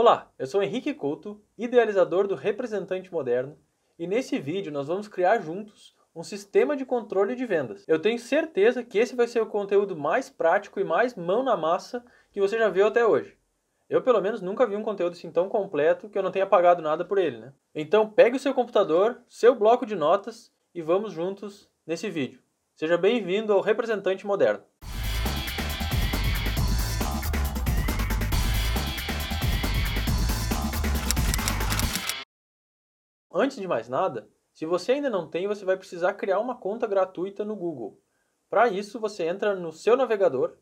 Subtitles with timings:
[0.00, 3.58] Olá, eu sou Henrique Couto, idealizador do Representante Moderno,
[3.98, 7.84] e nesse vídeo nós vamos criar juntos um sistema de controle de vendas.
[7.88, 11.56] Eu tenho certeza que esse vai ser o conteúdo mais prático e mais mão na
[11.56, 13.36] massa que você já viu até hoje.
[13.90, 16.80] Eu, pelo menos, nunca vi um conteúdo assim tão completo que eu não tenha pagado
[16.80, 17.52] nada por ele, né?
[17.74, 22.40] Então, pegue o seu computador, seu bloco de notas e vamos juntos nesse vídeo.
[22.76, 24.62] Seja bem-vindo ao Representante Moderno.
[33.38, 36.88] Antes de mais nada, se você ainda não tem, você vai precisar criar uma conta
[36.88, 37.96] gratuita no Google.
[38.50, 40.56] Para isso, você entra no seu navegador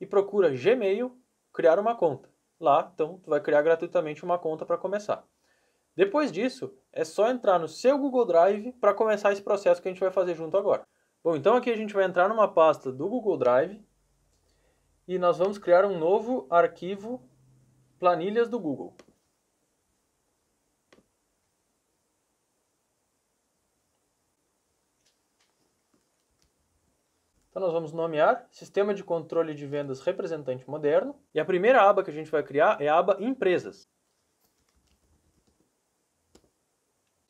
[0.00, 1.18] e procura Gmail,
[1.52, 2.30] criar uma conta.
[2.60, 5.26] Lá, então, tu vai criar gratuitamente uma conta para começar.
[5.96, 9.90] Depois disso, é só entrar no seu Google Drive para começar esse processo que a
[9.90, 10.86] gente vai fazer junto agora.
[11.24, 13.84] Bom, então aqui a gente vai entrar numa pasta do Google Drive
[15.08, 17.28] e nós vamos criar um novo arquivo
[17.98, 18.94] planilhas do Google.
[27.54, 31.14] Então nós vamos nomear Sistema de Controle de Vendas Representante Moderno.
[31.32, 33.88] E a primeira aba que a gente vai criar é a aba Empresas.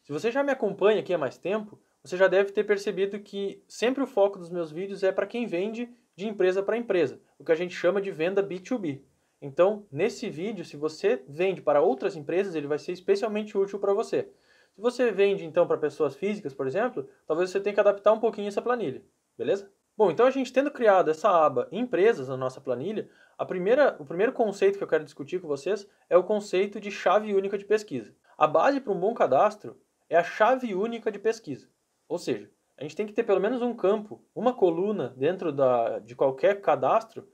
[0.03, 3.63] Se você já me acompanha aqui há mais tempo, você já deve ter percebido que
[3.69, 7.45] sempre o foco dos meus vídeos é para quem vende de empresa para empresa, o
[7.45, 9.03] que a gente chama de venda B2B.
[9.43, 13.93] Então, nesse vídeo, se você vende para outras empresas, ele vai ser especialmente útil para
[13.93, 14.31] você.
[14.75, 18.21] Se você vende então para pessoas físicas, por exemplo, talvez você tenha que adaptar um
[18.21, 19.05] pouquinho essa planilha,
[19.37, 19.71] beleza?
[19.97, 24.05] Bom, então a gente tendo criado essa aba empresas na nossa planilha, a primeira, o
[24.05, 27.65] primeiro conceito que eu quero discutir com vocês é o conceito de chave única de
[27.65, 28.13] pesquisa.
[28.37, 29.79] A base para um bom cadastro
[30.09, 31.69] é a chave única de pesquisa.
[32.09, 36.01] Ou seja, a gente tem que ter pelo menos um campo, uma coluna dentro da,
[36.01, 37.29] de qualquer cadastro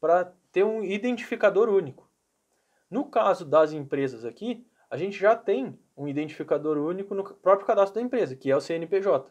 [0.00, 2.10] para ter um identificador único.
[2.90, 7.96] No caso das empresas aqui, a gente já tem um identificador único no próprio cadastro
[7.96, 9.30] da empresa, que é o CNPJ.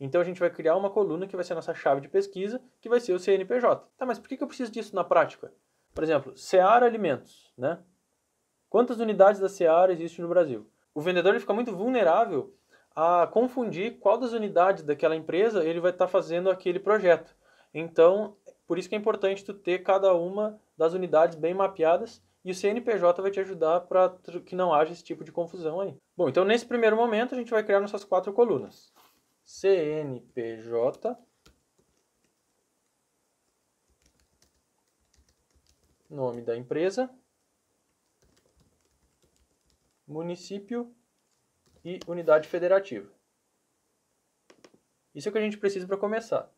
[0.00, 2.60] Então a gente vai criar uma coluna que vai ser a nossa chave de pesquisa,
[2.80, 3.88] que vai ser o CNPJ.
[3.96, 5.52] Tá, mas por que eu preciso disso na prática?
[5.94, 7.78] Por exemplo, Seara Alimentos, né?
[8.68, 10.66] Quantas unidades da Seara existem no Brasil?
[10.94, 12.54] O vendedor ele fica muito vulnerável
[12.94, 17.34] a confundir qual das unidades daquela empresa ele vai estar tá fazendo aquele projeto.
[17.72, 18.36] Então,
[18.66, 22.54] por isso que é importante tu ter cada uma das unidades bem mapeadas e o
[22.54, 24.14] CNPJ vai te ajudar para
[24.44, 25.94] que não haja esse tipo de confusão aí.
[26.16, 28.91] Bom, então nesse primeiro momento a gente vai criar nossas quatro colunas.
[29.44, 31.16] CNPJ
[36.12, 37.10] nome da empresa,
[40.06, 40.94] município
[41.84, 43.10] e unidade federativa.
[45.14, 46.50] Isso é o que a gente precisa para começar.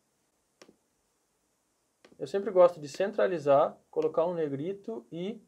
[2.19, 5.41] Eu sempre gosto de centralizar, colocar um negrito e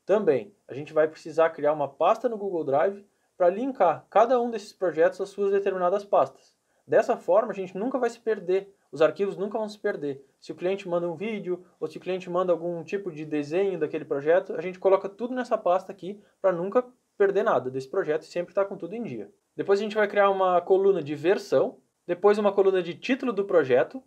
[0.06, 3.06] Também, a gente vai precisar criar uma pasta no Google Drive
[3.38, 6.54] para linkar cada um desses projetos às suas determinadas pastas.
[6.86, 10.22] Dessa forma, a gente nunca vai se perder, os arquivos nunca vão se perder.
[10.42, 13.80] Se o cliente manda um vídeo ou se o cliente manda algum tipo de desenho
[13.80, 16.86] daquele projeto, a gente coloca tudo nessa pasta aqui para nunca
[17.18, 19.32] perder nada desse projeto e sempre estar tá com tudo em dia.
[19.56, 23.46] Depois a gente vai criar uma coluna de versão, depois uma coluna de título do
[23.46, 24.04] projeto,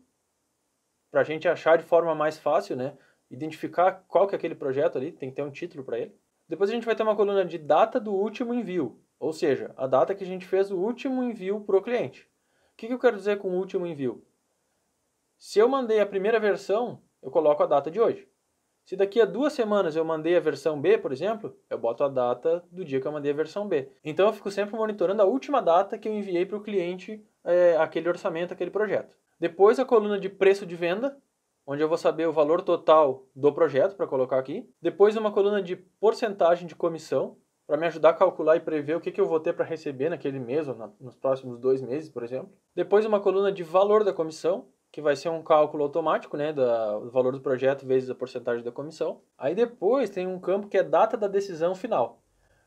[1.11, 2.97] para a gente achar de forma mais fácil, né?
[3.31, 6.15] Identificar qual que é aquele projeto ali, tem que ter um título para ele.
[6.49, 9.87] Depois a gente vai ter uma coluna de data do último envio, ou seja, a
[9.87, 12.23] data que a gente fez o último envio para o cliente.
[12.73, 14.25] O que, que eu quero dizer com o último envio?
[15.37, 18.29] Se eu mandei a primeira versão, eu coloco a data de hoje.
[18.85, 22.09] Se daqui a duas semanas eu mandei a versão B, por exemplo, eu boto a
[22.09, 23.91] data do dia que eu mandei a versão B.
[24.03, 27.77] Então eu fico sempre monitorando a última data que eu enviei para o cliente é,
[27.77, 29.15] aquele orçamento, aquele projeto.
[29.39, 31.17] Depois a coluna de preço de venda,
[31.67, 34.69] onde eu vou saber o valor total do projeto para colocar aqui.
[34.81, 37.37] Depois uma coluna de porcentagem de comissão,
[37.69, 40.09] para me ajudar a calcular e prever o que, que eu vou ter para receber
[40.09, 42.51] naquele mês ou na, nos próximos dois meses, por exemplo.
[42.75, 47.11] Depois uma coluna de valor da comissão, que vai ser um cálculo automático, né, do
[47.11, 49.21] valor do projeto vezes a porcentagem da comissão.
[49.37, 52.23] Aí depois tem um campo que é data da decisão final.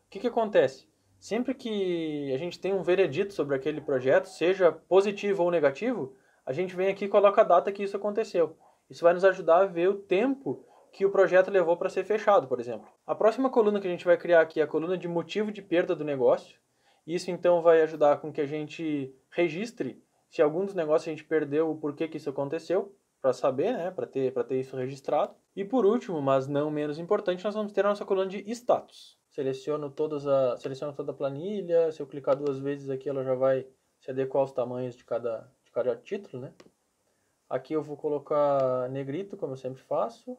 [0.06, 0.88] O que, que acontece?
[1.20, 6.16] Sempre que a gente tem um veredito sobre aquele projeto, seja positivo ou negativo,
[6.46, 8.58] a gente vem aqui e coloca a data que isso aconteceu.
[8.90, 12.48] Isso vai nos ajudar a ver o tempo que o projeto levou para ser fechado,
[12.48, 12.88] por exemplo.
[13.08, 15.62] A próxima coluna que a gente vai criar aqui é a coluna de motivo de
[15.62, 16.60] perda do negócio.
[17.08, 21.26] Isso então vai ajudar com que a gente registre se algum dos negócios a gente
[21.26, 25.36] perdeu, o porquê que isso aconteceu, para saber, né, para ter, ter isso registrado.
[25.56, 29.20] E por último, mas não menos importante, nós vamos ter a nossa coluna de status.
[29.30, 33.36] Seleciono, todas a, seleciono toda a planilha, se eu clicar duas vezes aqui ela já
[33.36, 33.68] vai
[34.00, 36.54] se adequar aos tamanhos de cada, de cada título, né?
[37.50, 40.38] Aqui eu vou colocar negrito, como eu sempre faço.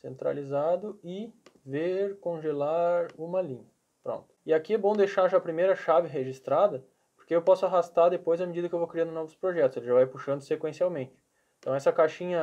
[0.00, 1.32] Centralizado e
[1.64, 3.66] ver, congelar uma linha.
[4.02, 4.34] Pronto.
[4.46, 6.84] E aqui é bom deixar já a primeira chave registrada,
[7.16, 9.94] porque eu posso arrastar depois à medida que eu vou criando novos projetos, ele já
[9.94, 11.12] vai puxando sequencialmente.
[11.58, 12.40] Então essa caixinha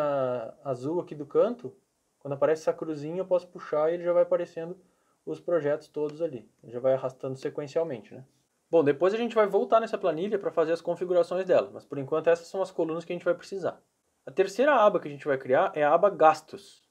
[0.64, 1.76] azul aqui do canto,
[2.20, 4.78] quando aparece essa cruzinha eu posso puxar e ele já vai aparecendo
[5.26, 6.48] os projetos todos ali.
[6.62, 8.26] Ele já vai arrastando sequencialmente, né?
[8.70, 11.98] Bom, depois a gente vai voltar nessa planilha para fazer as configurações dela, mas por
[11.98, 13.82] enquanto essas são as colunas que a gente vai precisar.
[14.26, 16.84] A terceira aba que a gente vai criar é a aba Gastos.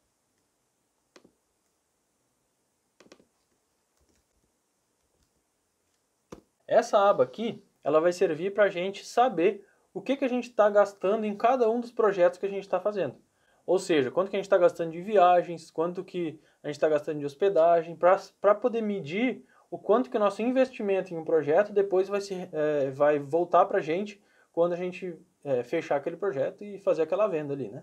[6.66, 10.48] Essa aba aqui ela vai servir para a gente saber o que, que a gente
[10.48, 13.16] está gastando em cada um dos projetos que a gente está fazendo.
[13.66, 16.88] Ou seja, quanto que a gente está gastando de viagens, quanto que a gente está
[16.88, 17.96] gastando de hospedagem,
[18.40, 19.44] para poder medir
[19.74, 23.64] o quanto que o nosso investimento em um projeto depois vai, se, é, vai voltar
[23.64, 24.22] para a gente
[24.52, 27.82] quando a gente é, fechar aquele projeto e fazer aquela venda ali, né?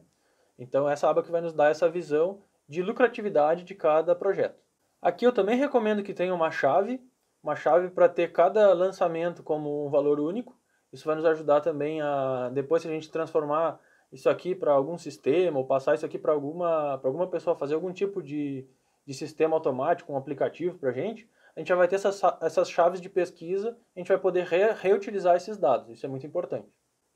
[0.58, 4.64] Então essa aba que vai nos dar essa visão de lucratividade de cada projeto.
[5.02, 7.02] Aqui eu também recomendo que tenha uma chave
[7.44, 10.56] uma chave para ter cada lançamento como um valor único.
[10.94, 13.80] Isso vai nos ajudar também a, depois, se a gente transformar
[14.12, 17.92] isso aqui para algum sistema ou passar isso aqui para alguma, alguma pessoa fazer algum
[17.92, 18.66] tipo de,
[19.06, 21.28] de sistema automático, um aplicativo para a gente,
[21.62, 25.36] gente já vai ter essas, essas chaves de pesquisa, a gente vai poder re, reutilizar
[25.36, 26.68] esses dados, isso é muito importante.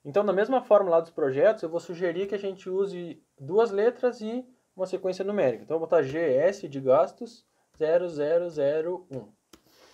[0.03, 3.71] Então, da mesma forma lá dos projetos, eu vou sugerir que a gente use duas
[3.71, 4.45] letras e
[4.75, 5.63] uma sequência numérica.
[5.63, 7.45] Então, eu vou botar GS de gastos
[7.77, 9.33] 0001.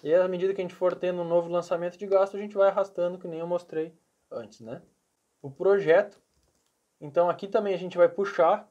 [0.03, 2.55] E à medida que a gente for tendo um novo lançamento de gasto, a gente
[2.55, 3.93] vai arrastando, que nem eu mostrei
[4.29, 4.81] antes, né?
[5.41, 6.19] O projeto.
[6.99, 8.69] Então aqui também a gente vai puxar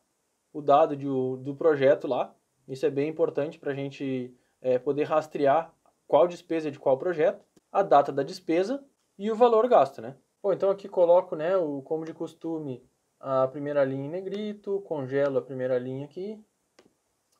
[0.52, 2.34] o dado de, do projeto lá.
[2.66, 5.72] Isso é bem importante para a gente é, poder rastrear
[6.06, 8.84] qual despesa é de qual projeto, a data da despesa
[9.18, 10.16] e o valor gasto, né?
[10.42, 12.82] Bom, então aqui coloco, né, o, como de costume,
[13.18, 16.42] a primeira linha em negrito, congelo a primeira linha aqui,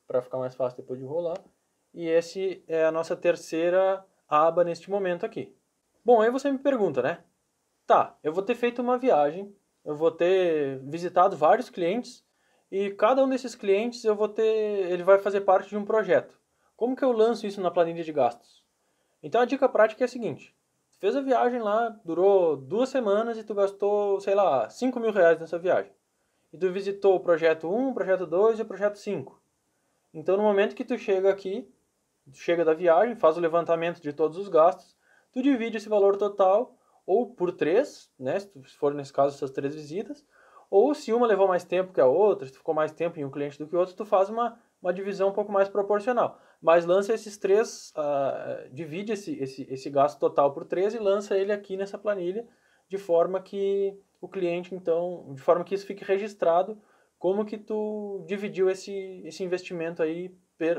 [0.07, 1.37] para ficar mais fácil depois de rolar
[1.93, 5.55] e esse é a nossa terceira aba neste momento aqui.
[6.03, 7.23] Bom, aí você me pergunta, né?
[7.85, 12.23] Tá, eu vou ter feito uma viagem, eu vou ter visitado vários clientes
[12.71, 14.43] e cada um desses clientes eu vou ter,
[14.91, 16.39] ele vai fazer parte de um projeto.
[16.81, 18.63] Como que eu lanço isso na planilha de gastos?
[19.21, 20.51] Então a dica prática é a seguinte:
[20.97, 25.39] fez a viagem lá, durou duas semanas e tu gastou, sei lá, 5 mil reais
[25.39, 25.93] nessa viagem.
[26.51, 29.39] E tu visitou o projeto 1, o projeto 2 e o projeto 5.
[30.11, 31.71] Então no momento que tu chega aqui,
[32.33, 34.97] chega da viagem, faz o levantamento de todos os gastos,
[35.31, 39.75] tu divide esse valor total ou por três, né, se for nesse caso essas três
[39.75, 40.25] visitas,
[40.67, 43.23] ou se uma levou mais tempo que a outra, se tu ficou mais tempo em
[43.23, 46.39] um cliente do que o outro, tu faz uma, uma divisão um pouco mais proporcional.
[46.61, 51.37] Mas lança esses três, uh, divide esse, esse, esse gasto total por três e lança
[51.37, 52.47] ele aqui nessa planilha,
[52.87, 56.79] de forma que o cliente, então, de forma que isso fique registrado
[57.21, 60.35] como que tu dividiu esse, esse investimento aí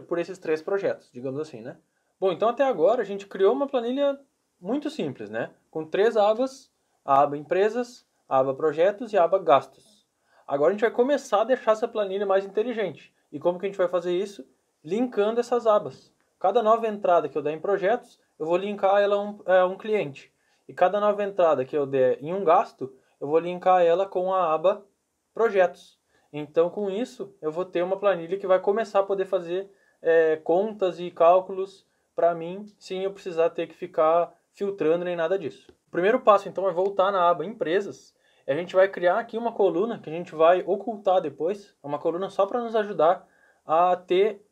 [0.09, 1.77] por esses três projetos, digamos assim, né?
[2.19, 4.19] Bom, então até agora a gente criou uma planilha
[4.61, 5.51] muito simples, né?
[5.71, 6.69] Com três abas,
[7.05, 10.05] a aba empresas, a aba projetos e a aba gastos.
[10.47, 13.15] Agora a gente vai começar a deixar essa planilha mais inteligente.
[13.33, 14.47] E como que a gente vai fazer isso?
[14.85, 16.13] Linkando essas abas.
[16.39, 19.67] Cada nova entrada que eu der em projetos, eu vou linkar ela a um, a
[19.67, 20.33] um cliente.
[20.69, 24.35] E cada nova entrada que eu der em um gasto, eu vou linkar ela com
[24.35, 24.85] a aba
[25.33, 25.99] projetos.
[26.33, 29.71] Então, com isso, eu vou ter uma planilha que vai começar a poder fazer
[30.01, 35.39] é, contas e cálculos para mim, sem eu precisar ter que ficar filtrando nem nada
[35.39, 35.73] disso.
[35.87, 38.15] O primeiro passo, então, é voltar na aba Empresas.
[38.47, 42.29] A gente vai criar aqui uma coluna que a gente vai ocultar depois, uma coluna
[42.29, 43.29] só para nos ajudar
[43.65, 44.45] a ter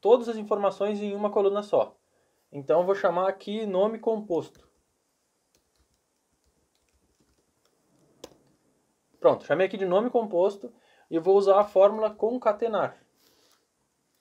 [0.00, 1.96] todas as informações em uma coluna só.
[2.50, 4.66] Então, eu vou chamar aqui nome composto.
[9.20, 10.72] Pronto, chamei aqui de nome composto
[11.10, 12.96] e vou usar a fórmula concatenar.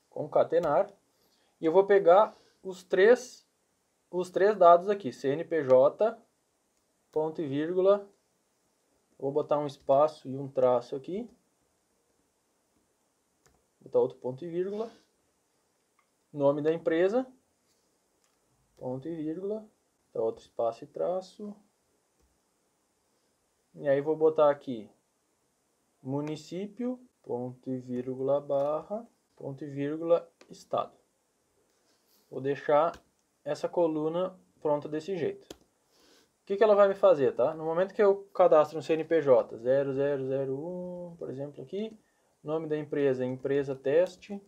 [0.10, 0.90] Concatenar.
[1.62, 3.48] E eu vou pegar os três,
[4.12, 6.18] os três dados aqui, CNPJ,
[7.12, 8.08] ponto e vírgula,
[9.18, 11.30] vou botar um espaço e um traço aqui,
[13.82, 14.92] botar outro ponto e vírgula,
[16.32, 17.26] nome da empresa,
[18.78, 19.68] ponto e vírgula,
[20.14, 21.56] outro espaço e traço,
[23.76, 24.90] e aí vou botar aqui
[26.02, 30.98] município, ponto e vírgula, barra, ponto e vírgula, estado.
[32.30, 33.00] Vou deixar
[33.44, 35.48] essa coluna pronta desse jeito.
[36.48, 37.54] Que, que ela vai me fazer, tá?
[37.54, 41.92] No momento que eu cadastro um CNPJ 0001, por exemplo, aqui,
[42.42, 44.42] nome da empresa, empresa teste,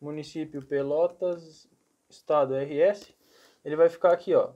[0.00, 1.70] município Pelotas,
[2.08, 3.14] estado RS,
[3.62, 4.54] ele vai ficar aqui, ó,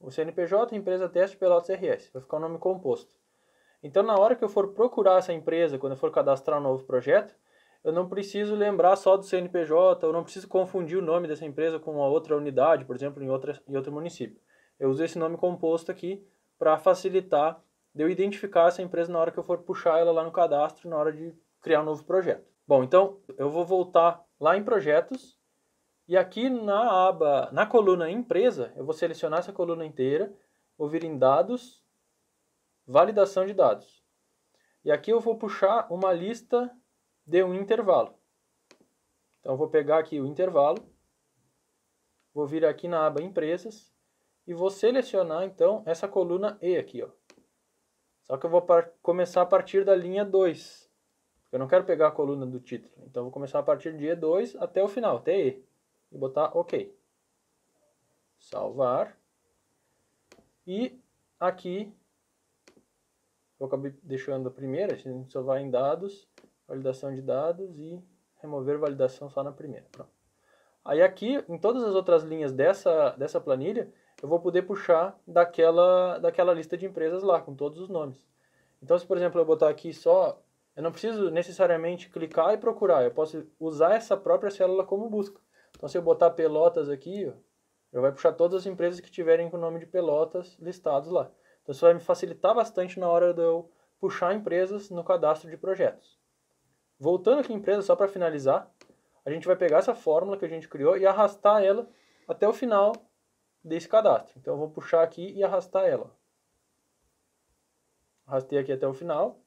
[0.00, 3.14] o CNPJ, empresa teste Pelotas RS, vai ficar o nome composto.
[3.82, 6.84] Então, na hora que eu for procurar essa empresa, quando eu for cadastrar um novo
[6.84, 7.36] projeto,
[7.84, 11.78] eu não preciso lembrar só do CNPJ, eu não preciso confundir o nome dessa empresa
[11.78, 14.40] com uma outra unidade, por exemplo, em, outra, em outro município.
[14.78, 16.24] Eu uso esse nome composto aqui
[16.58, 17.60] para facilitar
[17.94, 20.88] de eu identificar essa empresa na hora que eu for puxar ela lá no cadastro,
[20.88, 22.48] na hora de criar um novo projeto.
[22.66, 25.38] Bom, então eu vou voltar lá em projetos
[26.08, 30.32] e aqui na aba, na coluna empresa, eu vou selecionar essa coluna inteira,
[30.76, 31.82] vou vir em dados,
[32.86, 34.02] validação de dados.
[34.84, 36.70] E aqui eu vou puxar uma lista
[37.26, 38.14] de um intervalo.
[39.40, 40.78] Então, vou pegar aqui o intervalo,
[42.32, 43.92] vou vir aqui na aba Empresas
[44.46, 47.02] e vou selecionar, então, essa coluna E aqui.
[47.02, 47.08] Ó.
[48.22, 48.64] Só que eu vou
[49.02, 50.90] começar a partir da linha 2.
[51.50, 52.94] Eu não quero pegar a coluna do título.
[53.06, 55.64] Então, vou começar a partir de E2 até o final, até E.
[56.10, 56.96] E botar OK.
[58.38, 59.18] Salvar.
[60.66, 60.98] E
[61.38, 61.92] aqui
[63.62, 66.28] eu acabei deixando a primeira, a gente só vai em dados,
[66.72, 68.02] validação de dados e
[68.40, 69.86] remover validação só na primeira.
[69.92, 70.10] Pronto.
[70.84, 76.18] Aí aqui, em todas as outras linhas dessa, dessa planilha, eu vou poder puxar daquela,
[76.18, 78.26] daquela lista de empresas lá, com todos os nomes.
[78.82, 80.42] Então, se por exemplo eu botar aqui só,
[80.74, 85.40] eu não preciso necessariamente clicar e procurar, eu posso usar essa própria célula como busca.
[85.76, 87.32] Então, se eu botar Pelotas aqui,
[87.92, 91.30] já vai puxar todas as empresas que tiverem com o nome de Pelotas listados lá.
[91.62, 95.56] Então, isso vai me facilitar bastante na hora de eu puxar empresas no cadastro de
[95.56, 96.21] projetos.
[97.02, 98.72] Voltando aqui em empresa, só para finalizar,
[99.24, 101.90] a gente vai pegar essa fórmula que a gente criou e arrastar ela
[102.28, 102.92] até o final
[103.62, 104.38] desse cadastro.
[104.38, 106.16] Então, eu vou puxar aqui e arrastar ela.
[108.24, 109.40] Arrastei aqui até o final.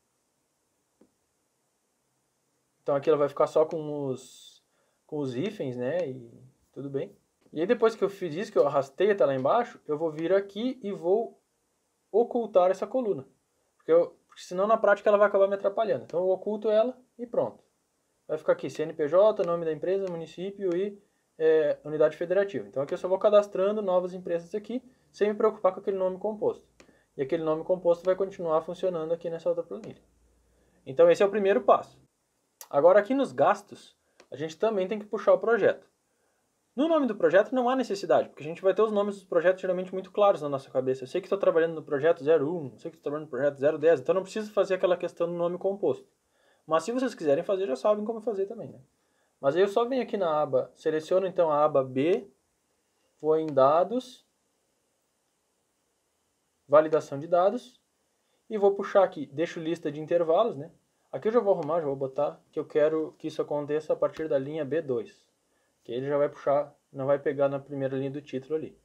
[2.83, 4.61] Então, aqui ela vai ficar só com os,
[5.07, 6.09] com os hífens, né?
[6.09, 6.29] E
[6.73, 7.15] tudo bem.
[7.53, 10.11] E aí, depois que eu fiz isso, que eu arrastei até lá embaixo, eu vou
[10.11, 11.41] vir aqui e vou
[12.11, 13.25] ocultar essa coluna.
[13.77, 16.03] Porque, eu, porque senão na prática ela vai acabar me atrapalhando.
[16.03, 17.63] Então eu oculto ela e pronto.
[18.27, 21.01] Vai ficar aqui CNPJ, nome da empresa, município e
[21.39, 22.67] é, unidade federativa.
[22.67, 26.17] Então aqui eu só vou cadastrando novas empresas aqui, sem me preocupar com aquele nome
[26.17, 26.67] composto.
[27.15, 30.01] E aquele nome composto vai continuar funcionando aqui nessa outra planilha.
[30.85, 31.97] Então esse é o primeiro passo.
[32.69, 33.95] Agora aqui nos gastos,
[34.29, 35.87] a gente também tem que puxar o projeto.
[36.75, 39.23] No nome do projeto não há necessidade, porque a gente vai ter os nomes dos
[39.23, 41.03] projetos geralmente muito claros na nossa cabeça.
[41.03, 43.79] Eu sei que estou trabalhando no projeto 01, eu sei que estou trabalhando no projeto
[43.79, 46.05] 010, então não preciso fazer aquela questão do nome composto.
[46.67, 48.81] Mas se vocês quiserem fazer, já sabem como fazer também, né?
[49.39, 52.29] Mas aí eu só venho aqui na aba, seleciono então a aba B,
[53.21, 54.25] vou em dados,
[56.67, 57.79] validação de dados,
[58.49, 60.69] e vou puxar aqui, deixo lista de intervalos, né?
[61.09, 63.95] Aqui eu já vou arrumar, já vou botar que eu quero que isso aconteça a
[63.95, 65.25] partir da linha B2
[65.85, 68.77] que ele já vai puxar, não vai pegar na primeira linha do título ali.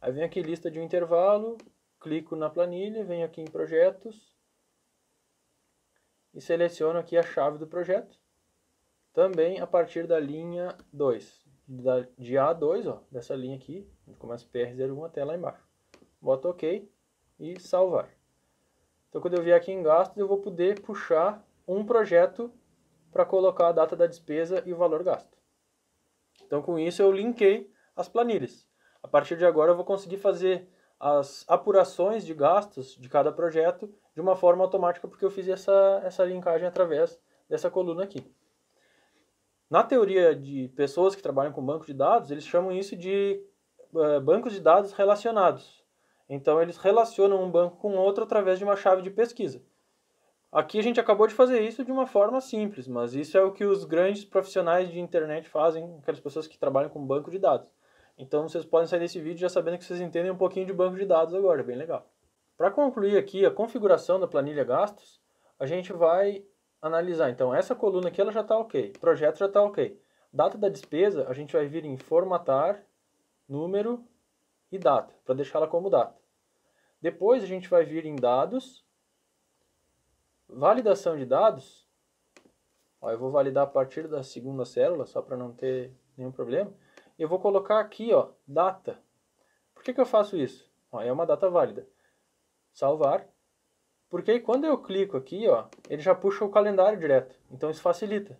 [0.00, 1.58] Aí vem aqui lista de um intervalo,
[2.00, 4.34] clico na planilha, venho aqui em projetos
[6.32, 8.16] e seleciono aqui a chave do projeto.
[9.12, 15.06] Também a partir da linha 2, da, de A2, ó, dessa linha aqui, começa PR01
[15.06, 15.66] até lá embaixo.
[16.20, 16.88] Boto OK
[17.40, 18.08] e salvar.
[19.08, 22.52] Então quando eu vier aqui em gastos, eu vou poder puxar um projeto
[23.10, 25.33] para colocar a data da despesa e o valor gasto.
[26.54, 28.64] Então, com isso, eu linkei as planilhas.
[29.02, 30.68] A partir de agora, eu vou conseguir fazer
[31.00, 36.00] as apurações de gastos de cada projeto de uma forma automática, porque eu fiz essa,
[36.04, 38.24] essa linkagem através dessa coluna aqui.
[39.68, 43.44] Na teoria de pessoas que trabalham com banco de dados, eles chamam isso de
[43.92, 45.84] uh, bancos de dados relacionados.
[46.28, 49.60] Então, eles relacionam um banco com outro através de uma chave de pesquisa.
[50.54, 53.50] Aqui a gente acabou de fazer isso de uma forma simples, mas isso é o
[53.50, 57.68] que os grandes profissionais de internet fazem, aquelas pessoas que trabalham com banco de dados.
[58.16, 60.94] Então vocês podem sair desse vídeo já sabendo que vocês entendem um pouquinho de banco
[60.94, 62.08] de dados agora, bem legal.
[62.56, 65.20] Para concluir aqui a configuração da planilha gastos,
[65.58, 66.44] a gente vai
[66.80, 67.30] analisar.
[67.30, 70.00] Então essa coluna aqui ela já está ok, projeto já está ok.
[70.32, 72.80] Data da despesa, a gente vai vir em formatar,
[73.48, 74.06] número
[74.70, 76.14] e data, para deixá-la como data.
[77.02, 78.83] Depois a gente vai vir em dados,
[80.48, 81.88] Validação de dados,
[83.00, 86.72] ó, eu vou validar a partir da segunda célula, só para não ter nenhum problema.
[87.18, 88.98] Eu vou colocar aqui, ó, data.
[89.74, 90.70] Por que, que eu faço isso?
[90.90, 91.86] Ó, é uma data válida.
[92.72, 93.28] Salvar.
[94.08, 97.36] Porque quando eu clico aqui, ó, ele já puxa o calendário direto.
[97.50, 98.38] Então isso facilita.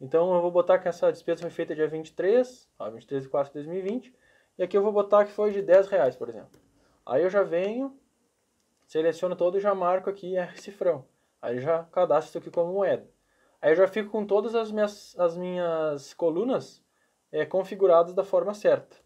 [0.00, 3.52] Então eu vou botar que essa despesa foi feita dia 23, ó, 23 de 4
[3.52, 4.14] de 2020.
[4.56, 6.60] E aqui eu vou botar que foi de 10 reais, por exemplo.
[7.04, 7.98] Aí eu já venho,
[8.86, 11.04] seleciono todo e já marco aqui R cifrão.
[11.40, 13.08] Aí já cadastro isso aqui como moeda.
[13.60, 16.82] Aí eu já fico com todas as minhas, as minhas colunas
[17.30, 18.96] é, configuradas da forma certa.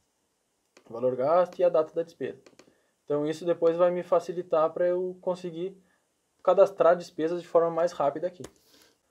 [0.88, 2.42] O valor gasto e a data da despesa.
[3.04, 5.76] Então isso depois vai me facilitar para eu conseguir
[6.42, 8.42] cadastrar despesas de forma mais rápida aqui.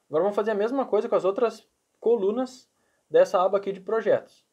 [0.08, 1.68] Agora vamos fazer a mesma coisa com as outras
[2.00, 2.70] colunas
[3.10, 4.46] dessa aba aqui de projetos.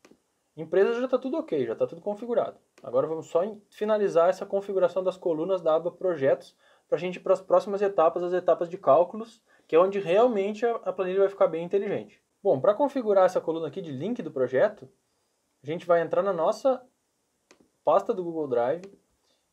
[0.56, 2.58] Empresas já está tudo ok, já está tudo configurado.
[2.82, 6.56] Agora vamos só finalizar essa configuração das colunas da aba projetos
[6.90, 10.00] para a gente ir para as próximas etapas, as etapas de cálculos, que é onde
[10.00, 12.20] realmente a planilha vai ficar bem inteligente.
[12.42, 14.90] Bom, para configurar essa coluna aqui de link do projeto,
[15.62, 16.84] a gente vai entrar na nossa
[17.84, 18.82] pasta do Google Drive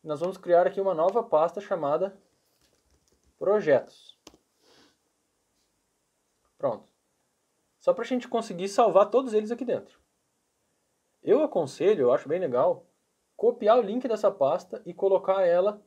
[0.04, 2.18] e nós vamos criar aqui uma nova pasta chamada
[3.38, 4.18] Projetos.
[6.58, 6.90] Pronto.
[7.78, 10.00] Só para a gente conseguir salvar todos eles aqui dentro.
[11.22, 12.88] Eu aconselho, eu acho bem legal,
[13.36, 15.80] copiar o link dessa pasta e colocar ela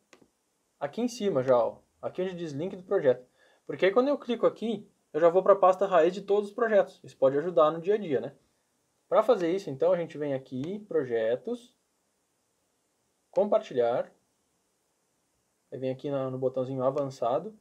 [0.80, 3.24] aqui em cima já, ó, aqui onde diz link do projeto.
[3.66, 6.48] Porque aí quando eu clico aqui, eu já vou para a pasta raiz de todos
[6.48, 6.98] os projetos.
[7.04, 8.34] Isso pode ajudar no dia a dia, né?
[9.08, 11.74] Para fazer isso, então, a gente vem aqui, projetos,
[13.30, 14.10] compartilhar,
[15.70, 17.58] aí vem aqui no, botãozinho avançado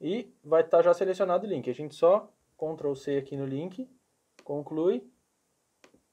[0.00, 1.70] e vai estar tá já selecionado o link.
[1.70, 3.88] A gente só Ctrl C aqui no link,
[4.42, 5.08] conclui,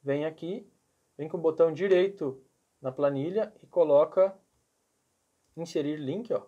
[0.04, 0.70] vem aqui,
[1.18, 2.44] vem com o botão direito
[2.80, 4.38] na planilha e coloca
[5.56, 6.46] inserir link, ó.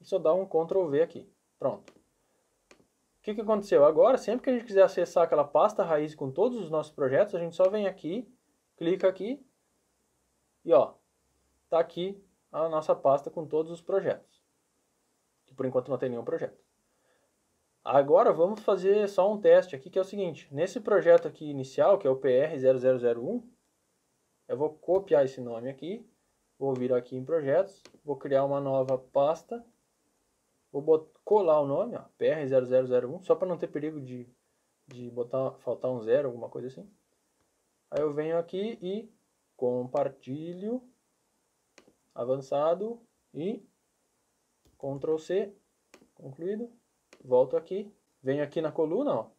[0.00, 1.30] E só dá um Ctrl V aqui.
[1.58, 1.90] Pronto.
[1.90, 3.84] O que, que aconteceu?
[3.84, 7.34] Agora, sempre que a gente quiser acessar aquela pasta raiz com todos os nossos projetos,
[7.34, 8.28] a gente só vem aqui,
[8.76, 9.44] clica aqui
[10.64, 10.94] e ó,
[11.68, 12.22] tá aqui
[12.52, 14.42] a nossa pasta com todos os projetos.
[15.44, 16.64] Que por enquanto não tem nenhum projeto.
[17.84, 20.52] Agora vamos fazer só um teste aqui, que é o seguinte.
[20.52, 23.44] Nesse projeto aqui inicial, que é o PR0001,
[24.48, 26.04] eu vou copiar esse nome aqui
[26.58, 29.62] Vou vir aqui em projetos, vou criar uma nova pasta,
[30.72, 34.26] vou botar, colar o nome, ó, PR0001, só para não ter perigo de,
[34.86, 36.90] de botar, faltar um zero, alguma coisa assim.
[37.90, 39.12] Aí eu venho aqui e
[39.54, 40.82] compartilho,
[42.14, 43.02] avançado
[43.34, 43.62] e
[44.78, 45.54] Ctrl C,
[46.14, 46.72] concluído.
[47.22, 47.92] Volto aqui,
[48.22, 49.30] venho aqui na coluna, ó.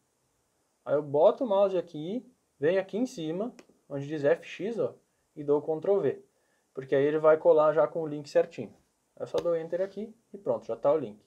[0.84, 2.24] Aí eu boto o mouse aqui,
[2.60, 3.52] venho aqui em cima,
[3.88, 4.94] onde diz FX, ó,
[5.34, 6.27] e dou Ctrl V
[6.78, 8.72] porque aí ele vai colar já com o link certinho.
[9.18, 11.20] Eu só dou Enter aqui e pronto, já está o link.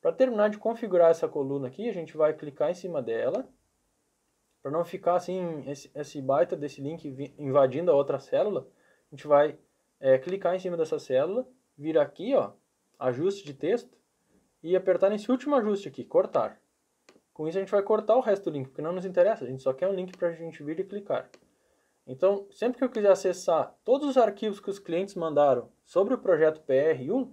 [0.00, 3.48] Para terminar de configurar essa coluna aqui, a gente vai clicar em cima dela,
[4.62, 7.04] para não ficar assim, esse, esse baita desse link
[7.36, 8.64] invadindo a outra célula,
[9.10, 9.58] a gente vai
[9.98, 12.52] é, clicar em cima dessa célula, vir aqui, ó,
[12.96, 13.98] ajuste de texto,
[14.62, 16.62] e apertar nesse último ajuste aqui, cortar.
[17.32, 19.48] Com isso a gente vai cortar o resto do link, porque não nos interessa, a
[19.48, 21.28] gente só quer um link para a gente vir e clicar.
[22.10, 26.18] Então, sempre que eu quiser acessar todos os arquivos que os clientes mandaram sobre o
[26.18, 27.30] projeto PR1,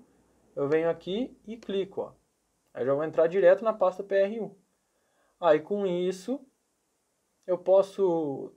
[0.55, 2.01] eu venho aqui e clico.
[2.01, 2.11] Ó.
[2.75, 4.53] Aí já vou entrar direto na pasta PR1.
[5.39, 6.39] Aí com isso,
[7.47, 8.53] eu posso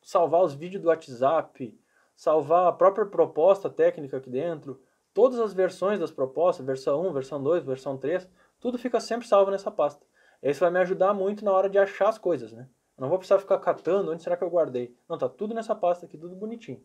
[0.00, 1.76] salvar os vídeos do WhatsApp,
[2.14, 4.80] salvar a própria proposta técnica aqui dentro,
[5.12, 9.50] todas as versões das propostas, versão 1, versão 2, versão 3, tudo fica sempre salvo
[9.50, 10.06] nessa pasta.
[10.40, 12.68] Isso vai me ajudar muito na hora de achar as coisas, né?
[12.98, 14.96] Não vou precisar ficar catando onde será que eu guardei.
[15.08, 16.82] Não, tá tudo nessa pasta aqui, tudo bonitinho.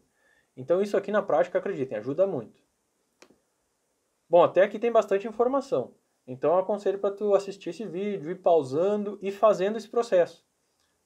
[0.56, 2.62] Então isso aqui na prática, acreditem, ajuda muito.
[4.30, 5.94] Bom, até aqui tem bastante informação.
[6.28, 10.46] Então eu aconselho para tu assistir esse vídeo, ir pausando e fazendo esse processo.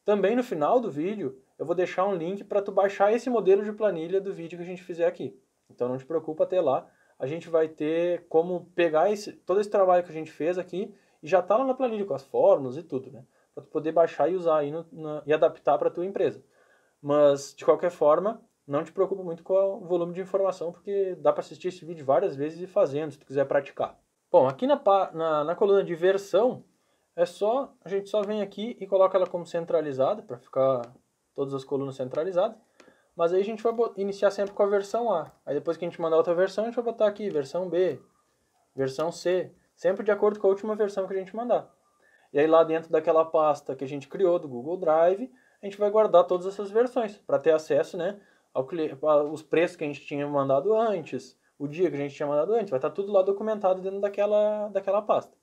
[0.03, 3.63] Também no final do vídeo eu vou deixar um link para tu baixar esse modelo
[3.63, 5.39] de planilha do vídeo que a gente fizer aqui.
[5.69, 6.87] Então não te preocupa ter lá.
[7.17, 10.93] A gente vai ter como pegar esse, todo esse trabalho que a gente fez aqui
[11.23, 13.23] e já está lá na planilha com as fórmulas e tudo, né?
[13.55, 16.43] Para tu poder baixar e usar aí no, na, e adaptar para tua empresa.
[17.01, 21.31] Mas de qualquer forma, não te preocupa muito com o volume de informação, porque dá
[21.31, 23.97] para assistir esse vídeo várias vezes e fazendo, se tu quiser praticar.
[24.31, 24.81] Bom, aqui na,
[25.13, 26.63] na, na coluna de versão,
[27.15, 30.81] é só, a gente só vem aqui e coloca ela como centralizada, para ficar
[31.33, 32.57] todas as colunas centralizadas.
[33.15, 35.31] Mas aí a gente vai iniciar sempre com a versão A.
[35.45, 38.01] Aí depois que a gente mandar outra versão, a gente vai botar aqui versão B,
[38.75, 41.73] versão C, sempre de acordo com a última versão que a gente mandar.
[42.35, 45.77] E aí lá dentro daquela pasta que a gente criou do Google Drive, a gente
[45.77, 48.19] vai guardar todas essas versões para ter acesso, né,
[48.53, 48.67] ao
[49.31, 52.53] os preços que a gente tinha mandado antes, o dia que a gente tinha mandado
[52.53, 55.33] antes, vai estar tudo lá documentado dentro daquela, daquela pasta.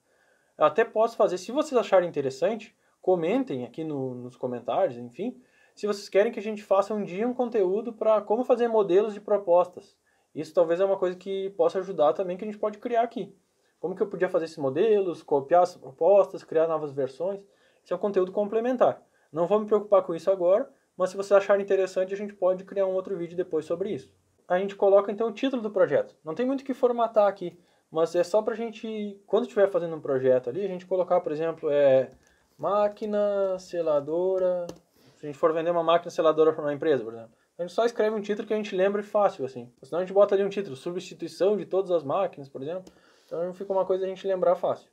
[0.59, 5.41] Eu até posso fazer, se vocês acharem interessante, comentem aqui no, nos comentários, enfim,
[5.75, 9.15] se vocês querem que a gente faça um dia um conteúdo para como fazer modelos
[9.15, 9.97] de propostas.
[10.35, 13.35] Isso talvez é uma coisa que possa ajudar também, que a gente pode criar aqui.
[13.83, 17.45] Como que eu podia fazer esses modelos, copiar as propostas, criar novas versões.
[17.83, 19.03] Isso é um conteúdo complementar.
[19.33, 22.63] Não vou me preocupar com isso agora, mas se vocês acharem interessante, a gente pode
[22.63, 24.15] criar um outro vídeo depois sobre isso.
[24.47, 26.15] A gente coloca então o título do projeto.
[26.25, 27.59] Não tem muito o que formatar aqui.
[27.91, 31.21] Mas é só para a gente, quando estiver fazendo um projeto ali, a gente colocar,
[31.21, 32.09] por exemplo, é
[32.57, 34.69] máquina seladora.
[35.17, 37.73] Se a gente for vender uma máquina seladora para uma empresa, por exemplo, a gente
[37.73, 39.69] só escreve um título que a gente lembre fácil, assim.
[39.83, 42.93] Senão a gente bota ali um título, substituição de todas as máquinas, por exemplo.
[43.33, 44.91] Então fica uma coisa a gente lembrar fácil.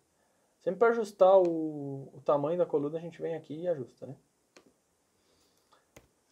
[0.60, 4.15] Sempre para ajustar o, o tamanho da coluna, a gente vem aqui e ajusta, né?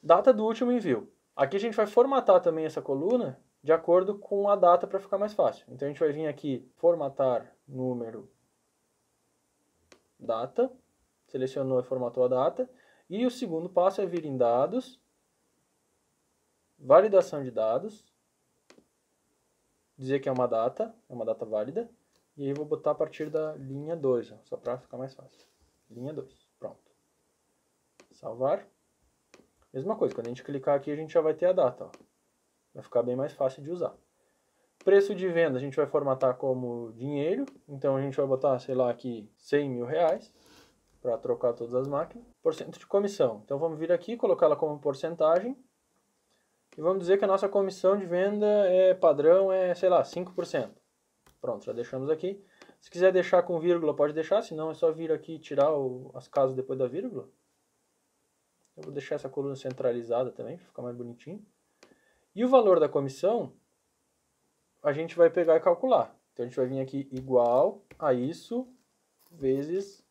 [0.02, 1.12] Data do último envio.
[1.36, 5.18] Aqui a gente vai formatar também essa coluna de acordo com a data para ficar
[5.18, 5.66] mais fácil.
[5.68, 8.32] Então a gente vai vir aqui, formatar número,
[10.18, 10.72] data,
[11.26, 12.70] selecionou e formatou a data,
[13.10, 14.98] e o segundo passo é vir em dados,
[16.80, 18.06] validação de dados,
[19.98, 21.90] dizer que é uma data, é uma data válida,
[22.38, 25.48] e aí vou botar a partir da linha 2, só para ficar mais fácil.
[25.90, 26.92] Linha 2, pronto.
[28.12, 28.68] Salvar.
[29.74, 31.92] Mesma coisa, quando a gente clicar aqui a gente já vai ter a data, ó.
[32.74, 33.96] Vai ficar bem mais fácil de usar.
[34.86, 37.46] Preço de venda a gente vai formatar como dinheiro.
[37.68, 40.32] Então a gente vai botar, sei lá, aqui 100 mil reais
[41.02, 42.26] para trocar todas as máquinas.
[42.42, 43.42] Porcento de comissão.
[43.44, 45.58] Então vamos vir aqui, colocá-la como porcentagem.
[46.78, 50.70] E vamos dizer que a nossa comissão de venda é padrão, é, sei lá, 5%.
[51.40, 52.44] Pronto, já deixamos aqui.
[52.80, 56.12] Se quiser deixar com vírgula, pode deixar, senão é só vir aqui e tirar o,
[56.14, 57.30] as casas depois da vírgula.
[58.76, 61.44] Eu vou deixar essa coluna centralizada também, para ficar mais bonitinho.
[62.36, 63.54] E o valor da comissão,
[64.84, 66.16] a gente vai pegar e calcular.
[66.34, 68.68] Então, a gente vai vir aqui igual a isso
[69.32, 70.06] vezes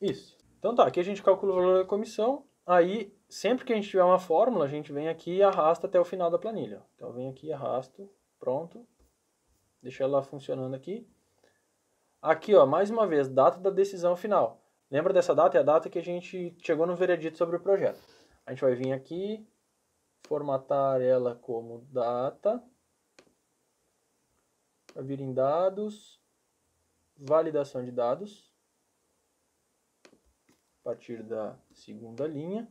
[0.00, 0.36] isso.
[0.58, 2.44] Então tá, aqui a gente calcula o valor da comissão.
[2.64, 5.98] Aí, sempre que a gente tiver uma fórmula, a gente vem aqui e arrasta até
[5.98, 6.82] o final da planilha.
[6.94, 8.86] Então, vem aqui, arrasto, pronto.
[9.86, 11.08] Deixa ela funcionando aqui.
[12.20, 14.60] Aqui, ó, mais uma vez, data da decisão final.
[14.90, 15.56] Lembra dessa data?
[15.56, 18.00] É a data que a gente chegou no veredito sobre o projeto.
[18.44, 19.48] A gente vai vir aqui,
[20.26, 22.60] formatar ela como data,
[24.92, 26.20] vai vir em dados,
[27.16, 28.52] validação de dados,
[30.10, 32.68] a partir da segunda linha,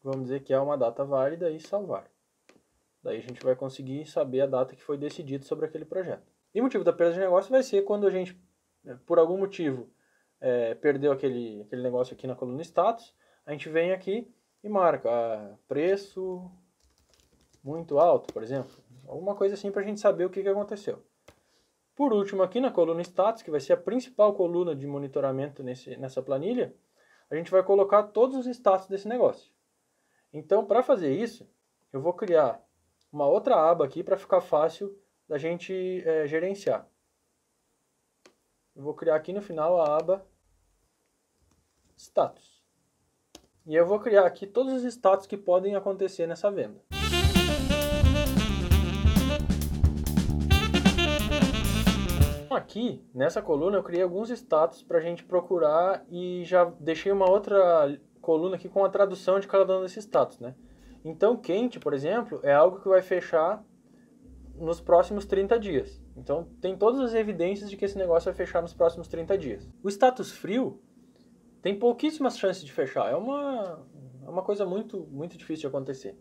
[0.00, 2.08] vamos dizer que é uma data válida e salvar.
[3.06, 6.26] Daí a gente vai conseguir saber a data que foi decidido sobre aquele projeto.
[6.52, 8.36] E o motivo da perda de negócio vai ser quando a gente,
[9.06, 9.88] por algum motivo,
[10.40, 13.14] é, perdeu aquele, aquele negócio aqui na coluna status,
[13.46, 14.28] a gente vem aqui
[14.60, 16.50] e marca ah, preço
[17.62, 18.74] muito alto, por exemplo.
[19.06, 21.00] Alguma coisa assim para a gente saber o que, que aconteceu.
[21.94, 25.96] Por último, aqui na coluna status, que vai ser a principal coluna de monitoramento nesse,
[25.96, 26.74] nessa planilha,
[27.30, 29.52] a gente vai colocar todos os status desse negócio.
[30.32, 31.48] Então, para fazer isso,
[31.92, 32.65] eu vou criar
[33.12, 34.96] uma outra aba aqui para ficar fácil
[35.28, 36.88] da gente é, gerenciar.
[38.74, 40.26] Eu vou criar aqui no final a aba
[41.96, 42.62] status.
[43.66, 46.80] E eu vou criar aqui todos os status que podem acontecer nessa venda.
[52.50, 57.28] Aqui, nessa coluna, eu criei alguns status para a gente procurar e já deixei uma
[57.28, 60.54] outra coluna aqui com a tradução de cada um desses status, né?
[61.08, 63.64] Então, quente, por exemplo, é algo que vai fechar
[64.56, 66.02] nos próximos 30 dias.
[66.16, 69.70] Então, tem todas as evidências de que esse negócio vai fechar nos próximos 30 dias.
[69.84, 70.80] O status frio
[71.62, 73.08] tem pouquíssimas chances de fechar.
[73.08, 73.86] É uma,
[74.26, 76.18] é uma coisa muito, muito difícil de acontecer.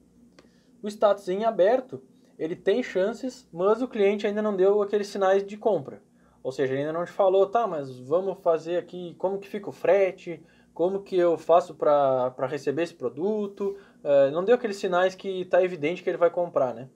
[0.83, 2.03] O status em aberto,
[2.37, 5.99] ele tem chances, mas o cliente ainda não deu aqueles sinais de compra.
[6.43, 9.73] Ou seja, ainda não te falou, tá, mas vamos fazer aqui, como que fica o
[9.73, 10.43] frete,
[10.75, 15.63] como que eu faço para receber esse produto, é, não deu aqueles sinais que está
[15.63, 16.87] evidente que ele vai comprar, né?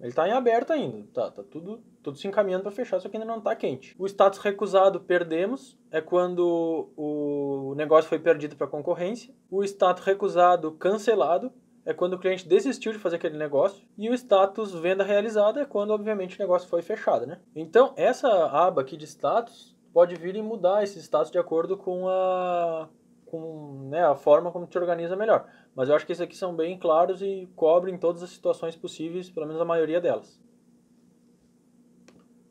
[0.00, 3.16] Ele está em aberto ainda, tá, tá tudo, tudo se encaminhando para fechar, só que
[3.16, 3.94] ainda não está quente.
[3.98, 9.32] O status recusado, perdemos, é quando o negócio foi perdido para concorrência.
[9.50, 11.52] O status recusado, cancelado,
[11.84, 13.84] é quando o cliente desistiu de fazer aquele negócio.
[13.96, 17.40] E o status venda realizada é quando, obviamente, o negócio foi fechado, né?
[17.54, 22.08] Então, essa aba aqui de status pode vir e mudar esse status de acordo com
[22.08, 22.88] a,
[23.30, 25.46] com, né, a forma como te organiza melhor.
[25.74, 29.30] Mas eu acho que esses aqui são bem claros e cobrem todas as situações possíveis,
[29.30, 30.40] pelo menos a maioria delas.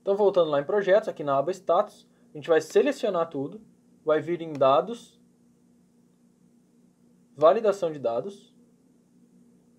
[0.02, 3.60] Então, voltando lá em projetos, aqui na aba status, a gente vai selecionar tudo,
[4.06, 5.20] vai vir em dados,
[7.36, 8.56] validação de dados,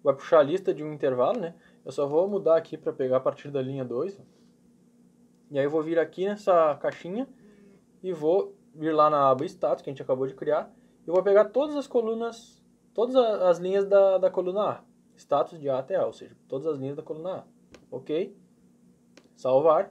[0.02, 1.54] vai puxar a lista de um intervalo, né?
[1.84, 4.20] Eu só vou mudar aqui para pegar a partir da linha 2.
[5.50, 7.26] E aí eu vou vir aqui nessa caixinha
[8.02, 10.70] e vou vir lá na aba status que a gente acabou de criar.
[11.08, 14.80] E vou pegar todas as colunas, todas as linhas da, da coluna A.
[15.16, 17.44] Status de A até A, ou seja, todas as linhas da coluna A.
[17.90, 18.36] Ok?
[19.34, 19.90] Salvar.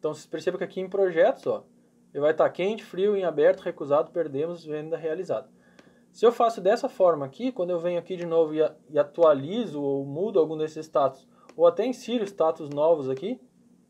[0.00, 1.62] Então vocês percebam que aqui em projetos, ó,
[2.12, 5.48] ele vai estar quente, frio, em aberto, recusado, perdemos, venda realizada.
[6.10, 8.58] Se eu faço dessa forma aqui, quando eu venho aqui de novo e,
[8.90, 11.24] e atualizo ou mudo algum desses status,
[11.56, 13.40] ou até insiro status novos aqui,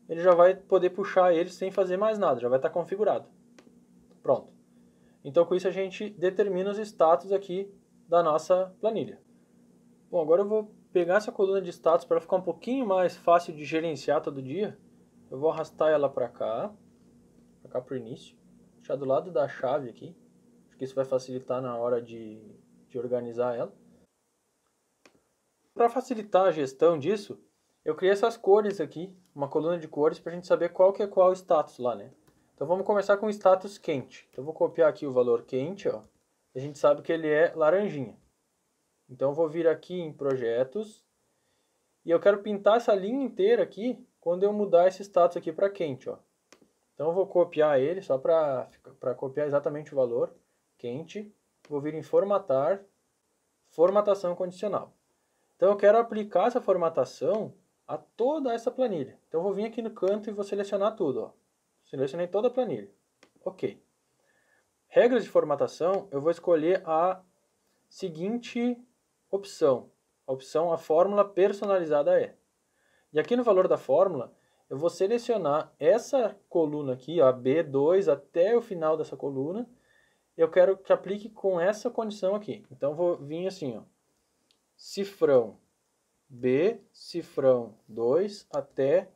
[0.07, 3.27] ele já vai poder puxar eles sem fazer mais nada, já vai estar configurado.
[4.21, 4.56] Pronto.
[5.27, 7.69] Então com isso a gente determina os status aqui
[8.07, 9.21] da nossa planilha.
[10.09, 13.53] Bom, agora eu vou pegar essa coluna de status para ficar um pouquinho mais fácil
[13.53, 14.79] de gerenciar todo dia.
[15.29, 16.73] Eu vou arrastar ela para cá,
[17.61, 18.37] para cá para o início,
[18.77, 20.15] deixar do lado da chave aqui.
[20.69, 22.41] Acho que isso vai facilitar na hora de,
[22.87, 23.75] de organizar ela.
[25.73, 27.37] Para facilitar a gestão disso,
[27.83, 31.03] eu criei essas cores aqui, uma coluna de cores para a gente saber qual que
[31.03, 32.13] é qual status lá, né?
[32.57, 34.27] Então vamos começar com o status quente.
[34.31, 36.01] Então eu vou copiar aqui o valor quente, ó.
[36.55, 38.17] A gente sabe que ele é laranjinha.
[39.07, 41.05] Então vou vir aqui em projetos
[42.03, 45.69] e eu quero pintar essa linha inteira aqui quando eu mudar esse status aqui para
[45.69, 46.17] quente, ó.
[46.95, 48.67] Então vou copiar ele só para
[49.15, 50.33] copiar exatamente o valor
[50.79, 51.31] quente.
[51.69, 52.83] Vou vir em formatar,
[53.69, 54.91] formatação condicional.
[55.55, 57.53] Então eu quero aplicar essa formatação
[57.87, 59.19] a toda essa planilha.
[59.27, 61.21] Então eu vou vir aqui no canto e vou selecionar tudo.
[61.21, 61.46] Ó.
[61.89, 62.89] Selecionei toda a planilha.
[63.43, 63.81] Ok.
[64.87, 67.23] Regras de formatação, eu vou escolher a
[67.89, 68.77] seguinte
[69.29, 69.89] opção.
[70.25, 72.35] A opção a fórmula personalizada é.
[73.13, 74.33] E aqui no valor da fórmula,
[74.69, 79.69] eu vou selecionar essa coluna aqui, a B2 até o final dessa coluna.
[80.35, 82.65] Eu quero que aplique com essa condição aqui.
[82.69, 83.83] Então vou vir assim, ó.
[84.75, 85.57] Cifrão
[86.29, 89.09] B, cifrão 2 até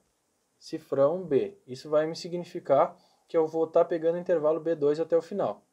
[0.61, 1.57] cifrão B.
[1.65, 2.95] Isso vai me significar
[3.27, 5.65] que eu vou estar tá pegando o intervalo B2 até o final.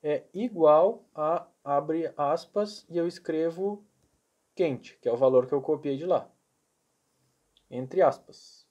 [0.00, 3.84] É igual a, abre aspas, e eu escrevo
[4.54, 6.30] quente, que é o valor que eu copiei de lá.
[7.68, 8.64] Entre aspas.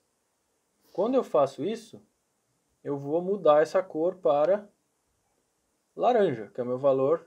[0.90, 2.02] Quando eu faço isso,
[2.82, 4.66] eu vou mudar essa cor para
[5.94, 7.26] laranja, que é o meu valor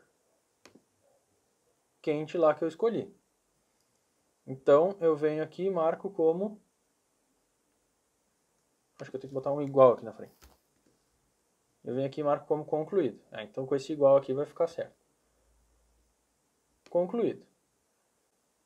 [2.02, 3.16] quente lá que eu escolhi.
[4.48, 6.65] Então, eu venho aqui e marco como...
[9.00, 10.34] Acho que eu tenho que botar um igual aqui na frente.
[11.84, 13.20] Eu venho aqui e marco como concluído.
[13.32, 14.96] Ah, então, com esse igual aqui vai ficar certo.
[16.90, 17.46] Concluído.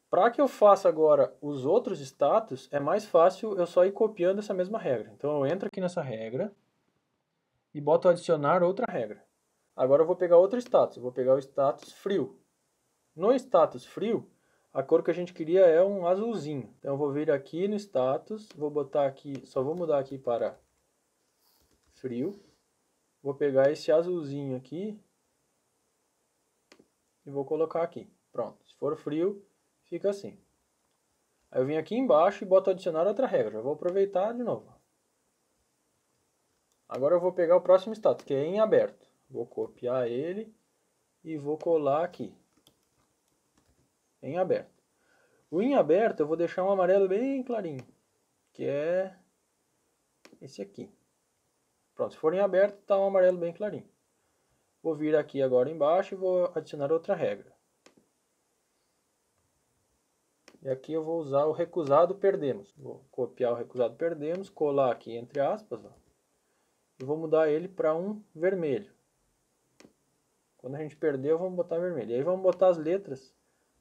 [0.09, 4.39] Para que eu faça agora os outros status, é mais fácil eu só ir copiando
[4.39, 5.11] essa mesma regra.
[5.13, 6.53] Então, eu entro aqui nessa regra
[7.73, 9.23] e boto adicionar outra regra.
[9.75, 10.97] Agora eu vou pegar outro status.
[10.97, 12.39] Eu vou pegar o status frio.
[13.15, 14.29] No status frio,
[14.73, 16.73] a cor que a gente queria é um azulzinho.
[16.79, 20.59] Então eu vou vir aqui no status, vou botar aqui, só vou mudar aqui para
[21.93, 22.39] frio.
[23.21, 24.97] Vou pegar esse azulzinho aqui
[27.25, 28.09] e vou colocar aqui.
[28.31, 29.45] Pronto, se for frio,
[29.83, 30.39] fica assim.
[31.51, 33.53] Aí eu vim aqui embaixo e boto adicionar outra regra.
[33.53, 34.73] Já vou aproveitar de novo.
[36.87, 39.07] Agora eu vou pegar o próximo status, que é em aberto.
[39.29, 40.53] Vou copiar ele
[41.23, 42.33] e vou colar aqui
[44.21, 44.83] em aberto.
[45.51, 47.85] O em aberto eu vou deixar um amarelo bem clarinho,
[48.53, 49.15] que é
[50.41, 50.91] esse aqui.
[51.95, 53.89] Pronto, se for em aberto, está um amarelo bem clarinho.
[54.81, 57.51] Vou vir aqui agora embaixo e vou adicionar outra regra.
[60.61, 62.73] E aqui eu vou usar o recusado perdemos.
[62.77, 65.91] Vou copiar o recusado perdemos, colar aqui entre aspas, ó,
[67.01, 68.93] e vou mudar ele para um vermelho.
[70.57, 72.11] Quando a gente perdeu, vamos botar vermelho.
[72.11, 73.33] E aí vamos botar as letras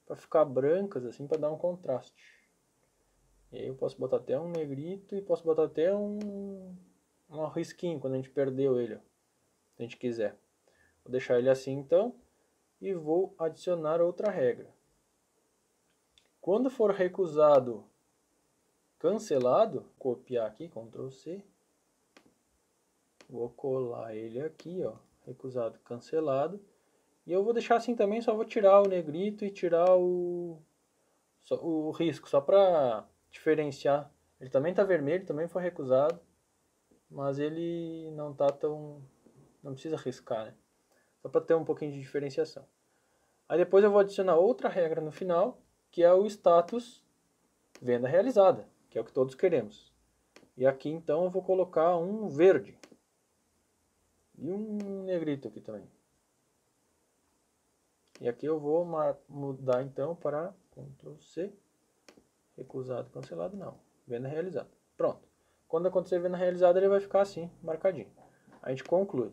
[0.08, 2.16] para ficar brancas assim para dar um contraste.
[3.52, 6.74] E aí eu posso botar até um negrito e posso botar até um,
[7.28, 10.36] um risquinho quando a gente perdeu ele, ó, se a gente quiser.
[11.04, 12.14] Vou deixar ele assim então
[12.80, 14.74] e vou adicionar outra regra.
[16.40, 17.84] Quando for recusado
[18.98, 21.44] cancelado, copiar aqui, Ctrl C,
[23.28, 26.60] vou colar ele aqui, ó, recusado cancelado,
[27.28, 30.62] e eu vou deixar assim também, só vou tirar o negrito e tirar o,
[31.60, 34.10] o risco, só para diferenciar.
[34.40, 36.18] Ele também está vermelho, também foi recusado,
[37.10, 39.02] mas ele não está tão,
[39.62, 40.54] não precisa riscar, né?
[41.20, 42.64] Só para ter um pouquinho de diferenciação.
[43.46, 45.60] Aí depois eu vou adicionar outra regra no final,
[45.90, 47.04] que é o status
[47.78, 49.92] venda realizada, que é o que todos queremos.
[50.56, 52.74] E aqui então eu vou colocar um verde.
[54.38, 55.97] E um negrito aqui também.
[58.20, 58.86] E aqui eu vou
[59.28, 61.52] mudar então para Ctrl C,
[62.56, 64.68] recusado, cancelado, não, venda realizada.
[64.96, 65.28] Pronto.
[65.68, 68.10] Quando acontecer venda realizada, ele vai ficar assim, marcadinho.
[68.62, 69.32] A gente conclui.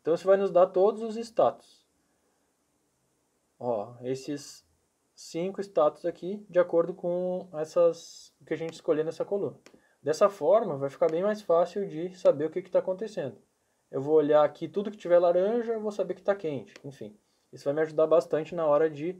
[0.00, 1.84] Então isso vai nos dar todos os status.
[3.58, 4.66] Ó, esses
[5.14, 9.58] cinco status aqui, de acordo com essas que a gente escolher nessa coluna.
[10.02, 13.36] Dessa forma, vai ficar bem mais fácil de saber o que está acontecendo.
[13.90, 16.72] Eu vou olhar aqui tudo que tiver laranja, eu vou saber que está quente.
[16.84, 17.18] Enfim,
[17.52, 19.16] isso vai me ajudar bastante na hora de,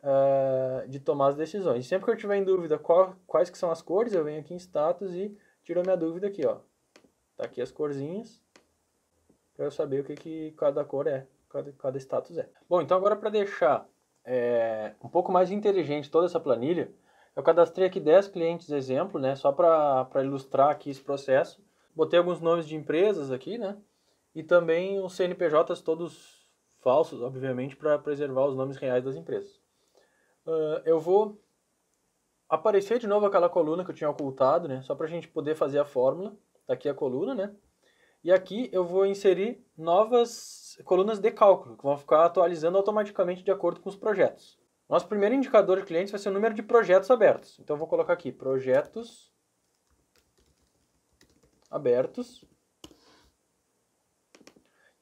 [0.00, 1.84] uh, de tomar as decisões.
[1.84, 4.40] E sempre que eu tiver em dúvida qual, quais que são as cores, eu venho
[4.40, 6.46] aqui em status e tiro a minha dúvida aqui.
[6.46, 6.58] Ó.
[7.36, 8.40] Tá aqui as corzinhas,
[9.56, 12.48] para eu saber o que, que cada cor é, cada, cada status é.
[12.68, 13.88] Bom, então agora para deixar
[14.24, 16.92] é, um pouco mais inteligente toda essa planilha,
[17.36, 21.62] eu cadastrei aqui 10 clientes exemplo, né, só para ilustrar aqui esse processo.
[21.94, 23.76] Botei alguns nomes de empresas aqui, né,
[24.34, 26.33] e também os CNPJs todos
[26.84, 29.60] falsos, obviamente, para preservar os nomes reais das empresas.
[30.46, 31.42] Uh, eu vou
[32.48, 35.56] aparecer de novo aquela coluna que eu tinha ocultado, né, só para a gente poder
[35.56, 36.36] fazer a fórmula.
[36.66, 37.54] Tá aqui a coluna, né,
[38.22, 43.50] e aqui eu vou inserir novas colunas de cálculo, que vão ficar atualizando automaticamente de
[43.50, 44.58] acordo com os projetos.
[44.88, 47.58] Nosso primeiro indicador de clientes vai ser o número de projetos abertos.
[47.58, 49.32] Então eu vou colocar aqui projetos
[51.70, 52.44] abertos.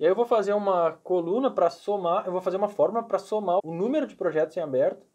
[0.02, 3.20] E aí eu vou fazer uma coluna para somar, eu vou fazer uma fórmula para
[3.20, 5.06] somar o número de projetos em aberto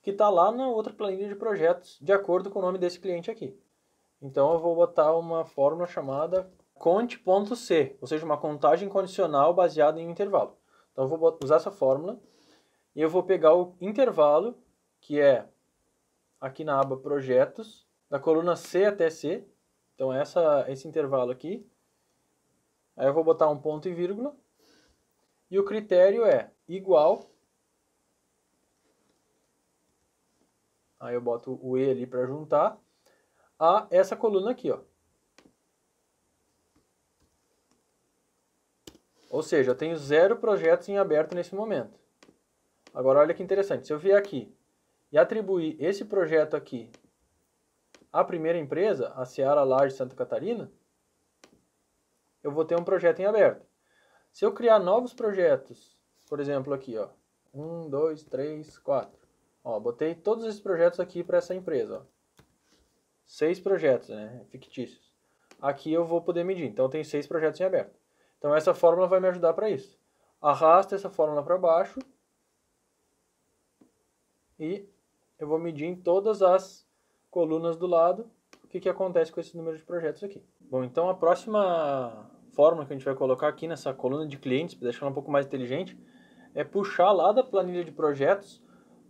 [0.00, 3.28] que está lá na outra planilha de projetos, de acordo com o nome desse cliente
[3.28, 3.58] aqui.
[4.22, 10.08] Então eu vou botar uma fórmula chamada conte.c, ou seja, uma contagem condicional baseada em
[10.08, 10.56] intervalo.
[10.92, 12.16] Então eu vou usar essa fórmula
[12.94, 14.56] e eu vou pegar o intervalo,
[15.00, 15.44] que é
[16.40, 19.44] aqui na aba projetos, da coluna C até C.
[19.96, 21.68] Então essa, esse intervalo aqui.
[23.00, 24.36] Aí eu vou botar um ponto e vírgula.
[25.50, 27.30] E o critério é igual.
[30.98, 32.78] Aí eu boto o E ali para juntar
[33.58, 34.80] a essa coluna aqui, ó.
[39.30, 41.98] Ou seja, eu tenho zero projetos em aberto nesse momento.
[42.92, 44.54] Agora olha que interessante, se eu vier aqui
[45.10, 46.92] e atribuir esse projeto aqui
[48.12, 50.70] à primeira empresa, a Seara Laje Santa Catarina,
[52.42, 53.66] eu vou ter um projeto em aberto.
[54.32, 55.98] Se eu criar novos projetos,
[56.28, 57.08] por exemplo aqui, ó,
[57.52, 59.18] um, dois, três, quatro,
[59.64, 62.42] ó, botei todos esses projetos aqui para essa empresa, ó.
[63.26, 65.12] seis projetos, né, fictícios.
[65.60, 67.98] Aqui eu vou poder medir, então tem seis projetos em aberto.
[68.38, 69.98] Então essa fórmula vai me ajudar para isso.
[70.40, 72.00] Arrasta essa fórmula para baixo
[74.58, 74.88] e
[75.38, 76.86] eu vou medir em todas as
[77.30, 78.30] colunas do lado
[78.64, 80.42] o que, que acontece com esse número de projetos aqui.
[80.70, 84.76] Bom, então a próxima fórmula que a gente vai colocar aqui nessa coluna de clientes,
[84.76, 85.98] para deixar ela um pouco mais inteligente,
[86.54, 88.62] é puxar lá da planilha de projetos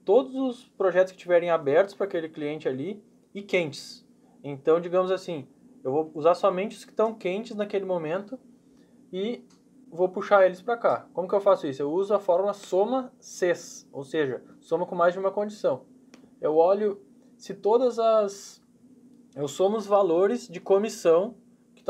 [0.03, 4.09] todos os projetos que estiverem abertos para aquele cliente ali e quentes.
[4.43, 5.47] Então, digamos assim,
[5.85, 8.39] eu vou usar somente os que estão quentes naquele momento
[9.13, 9.45] e
[9.91, 11.09] vou puxar eles para cá.
[11.13, 11.83] Como que eu faço isso?
[11.83, 15.85] Eu uso a fórmula soma CES, ou seja, soma com mais de uma condição.
[16.41, 17.03] Eu olho
[17.37, 18.65] se todas as...
[19.37, 21.37] Eu somo os valores de comissão,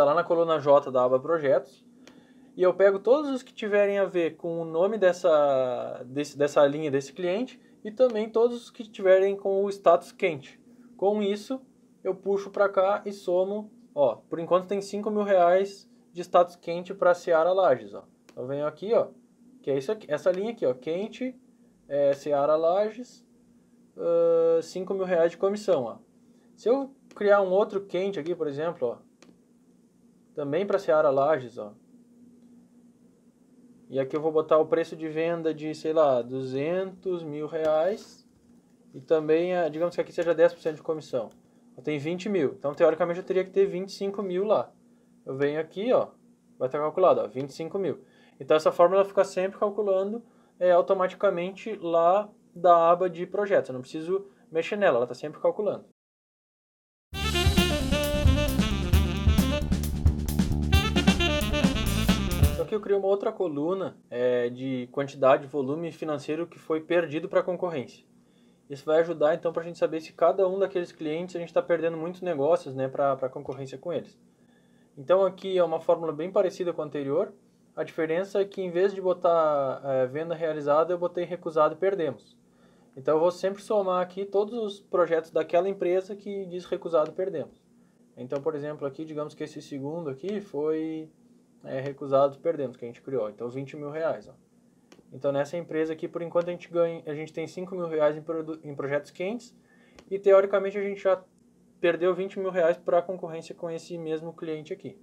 [0.00, 1.84] está lá na coluna J da aba projetos,
[2.56, 6.66] e eu pego todos os que tiverem a ver com o nome dessa, desse, dessa
[6.66, 10.58] linha desse cliente e também todos os que tiverem com o status quente.
[10.96, 11.60] Com isso,
[12.02, 16.56] eu puxo para cá e somo, ó, por enquanto tem 5 mil reais de status
[16.56, 18.04] quente para Seara Lages, ó.
[18.34, 19.08] Eu venho aqui, ó,
[19.60, 21.38] que é isso aqui, essa linha aqui, ó, quente,
[21.86, 23.22] é, Seara Lages,
[23.98, 25.98] uh, 5 mil reais de comissão, ó.
[26.56, 29.09] Se eu criar um outro quente aqui, por exemplo, ó,
[30.40, 31.74] também para Seara Lages, ó,
[33.90, 38.24] e aqui eu vou botar o preço de venda de, sei lá, 200 mil reais.
[38.94, 41.30] E também, digamos que aqui seja 10% de comissão.
[41.76, 42.54] Eu tenho 20 mil.
[42.56, 44.72] Então, teoricamente, eu teria que ter 25 mil lá
[45.24, 46.08] eu venho aqui, ó,
[46.58, 48.00] vai estar calculado, ó, 25 mil.
[48.38, 50.22] Então essa fórmula fica sempre calculando
[50.58, 53.68] é, automaticamente lá da aba de projetos.
[53.68, 55.84] Eu não preciso mexer nela, ela está sempre calculando.
[62.70, 67.40] Que eu criei uma outra coluna é, de quantidade, volume financeiro que foi perdido para
[67.40, 68.04] a concorrência.
[68.68, 71.48] Isso vai ajudar então para a gente saber se cada um daqueles clientes a gente
[71.48, 74.16] está perdendo muitos negócios né, para a concorrência com eles.
[74.96, 77.32] Então aqui é uma fórmula bem parecida com a anterior.
[77.74, 81.76] A diferença é que em vez de botar é, venda realizada, eu botei recusado e
[81.76, 82.36] perdemos.
[82.96, 87.14] Então eu vou sempre somar aqui todos os projetos daquela empresa que diz recusado e
[87.14, 87.60] perdemos.
[88.16, 91.10] Então, por exemplo, aqui, digamos que esse segundo aqui foi
[91.64, 93.28] é, recusado e perdemos, que a gente criou.
[93.28, 94.28] Então, 20 mil reais.
[94.28, 94.32] Ó.
[95.12, 98.16] Então, nessa empresa aqui, por enquanto, a gente, ganha, a gente tem 5 mil reais
[98.16, 98.22] em,
[98.70, 99.54] em projetos quentes
[100.10, 101.22] e, teoricamente, a gente já
[101.80, 105.00] perdeu 20 mil reais para a concorrência com esse mesmo cliente aqui,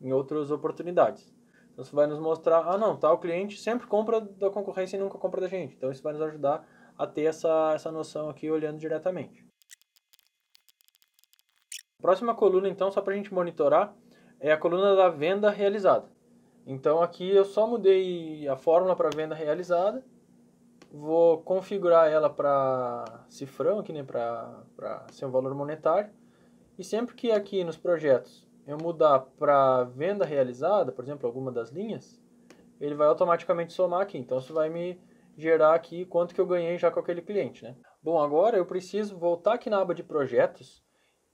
[0.00, 1.32] em outras oportunidades.
[1.72, 5.18] Então, isso vai nos mostrar, ah, não, tal cliente sempre compra da concorrência e nunca
[5.18, 5.74] compra da gente.
[5.76, 6.66] Então, isso vai nos ajudar
[6.98, 9.46] a ter essa, essa noção aqui olhando diretamente.
[12.00, 13.94] Próxima coluna, então, só para a gente monitorar,
[14.40, 16.08] é a coluna da venda realizada.
[16.66, 20.04] Então aqui eu só mudei a fórmula para venda realizada,
[20.92, 26.10] vou configurar ela para cifrão, aqui, né, para ser um valor monetário,
[26.78, 31.70] e sempre que aqui nos projetos eu mudar para venda realizada, por exemplo, alguma das
[31.70, 32.20] linhas,
[32.80, 34.18] ele vai automaticamente somar aqui.
[34.18, 35.00] Então isso vai me
[35.36, 37.76] gerar aqui quanto que eu ganhei já com aquele cliente, né?
[38.02, 40.82] Bom, agora eu preciso voltar aqui na aba de projetos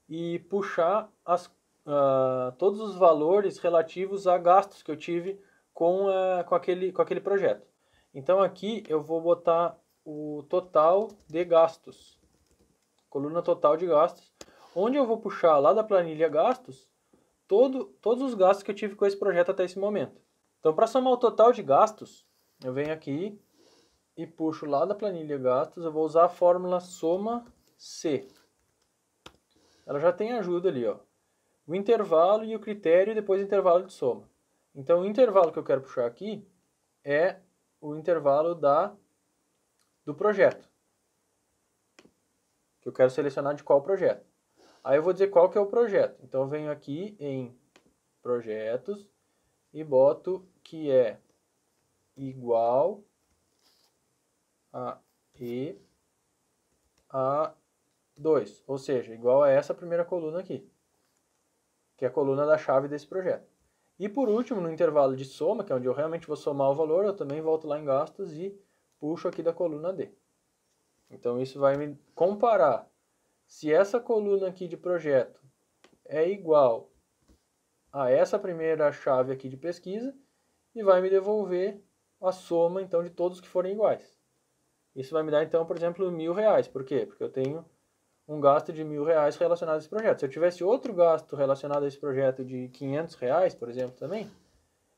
[0.07, 1.51] e puxar as
[1.85, 5.39] uh, todos os valores relativos a gastos que eu tive
[5.73, 7.67] com, uh, com, aquele, com aquele projeto.
[8.13, 12.19] Então aqui eu vou botar o total de gastos,
[13.09, 14.31] coluna total de gastos,
[14.75, 16.89] onde eu vou puxar lá da planilha gastos
[17.47, 20.21] todo, todos os gastos que eu tive com esse projeto até esse momento.
[20.59, 22.25] Então para somar o total de gastos,
[22.63, 23.39] eu venho aqui
[24.15, 27.45] e puxo lá da planilha gastos, eu vou usar a fórmula soma
[27.77, 28.27] C.
[29.85, 30.97] Ela já tem ajuda ali, ó
[31.65, 34.29] o intervalo e o critério e depois o intervalo de soma.
[34.75, 36.45] Então, o intervalo que eu quero puxar aqui
[37.03, 37.37] é
[37.79, 38.95] o intervalo da,
[40.05, 40.67] do projeto.
[42.81, 44.25] Que eu quero selecionar de qual projeto.
[44.83, 46.19] Aí eu vou dizer qual que é o projeto.
[46.23, 47.55] Então, eu venho aqui em
[48.21, 49.07] projetos
[49.73, 51.19] e boto que é
[52.17, 53.03] igual
[54.71, 54.99] a
[55.39, 55.77] E
[57.09, 57.53] a
[58.17, 60.67] 2, ou seja, igual a essa primeira coluna aqui
[62.03, 63.49] que é a coluna da chave desse projeto.
[63.97, 66.75] E por último, no intervalo de soma, que é onde eu realmente vou somar o
[66.75, 68.53] valor, eu também volto lá em gastos e
[68.99, 70.11] puxo aqui da coluna D.
[71.09, 72.91] Então isso vai me comparar
[73.45, 75.39] se essa coluna aqui de projeto
[76.03, 76.91] é igual
[77.89, 80.13] a essa primeira chave aqui de pesquisa
[80.75, 81.81] e vai me devolver
[82.19, 84.19] a soma então de todos que forem iguais.
[84.93, 86.67] Isso vai me dar então, por exemplo, mil reais.
[86.67, 87.05] Por quê?
[87.05, 87.65] Porque eu tenho
[88.27, 90.19] um gasto de mil reais relacionado a esse projeto.
[90.19, 94.29] Se eu tivesse outro gasto relacionado a esse projeto de 500 reais, por exemplo, também,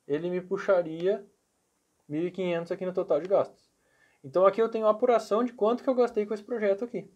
[0.08, 1.26] ele me puxaria
[2.10, 3.72] 1.500 aqui no total de gastos.
[4.24, 7.10] Então aqui eu tenho a apuração de quanto que eu gastei com esse projeto aqui.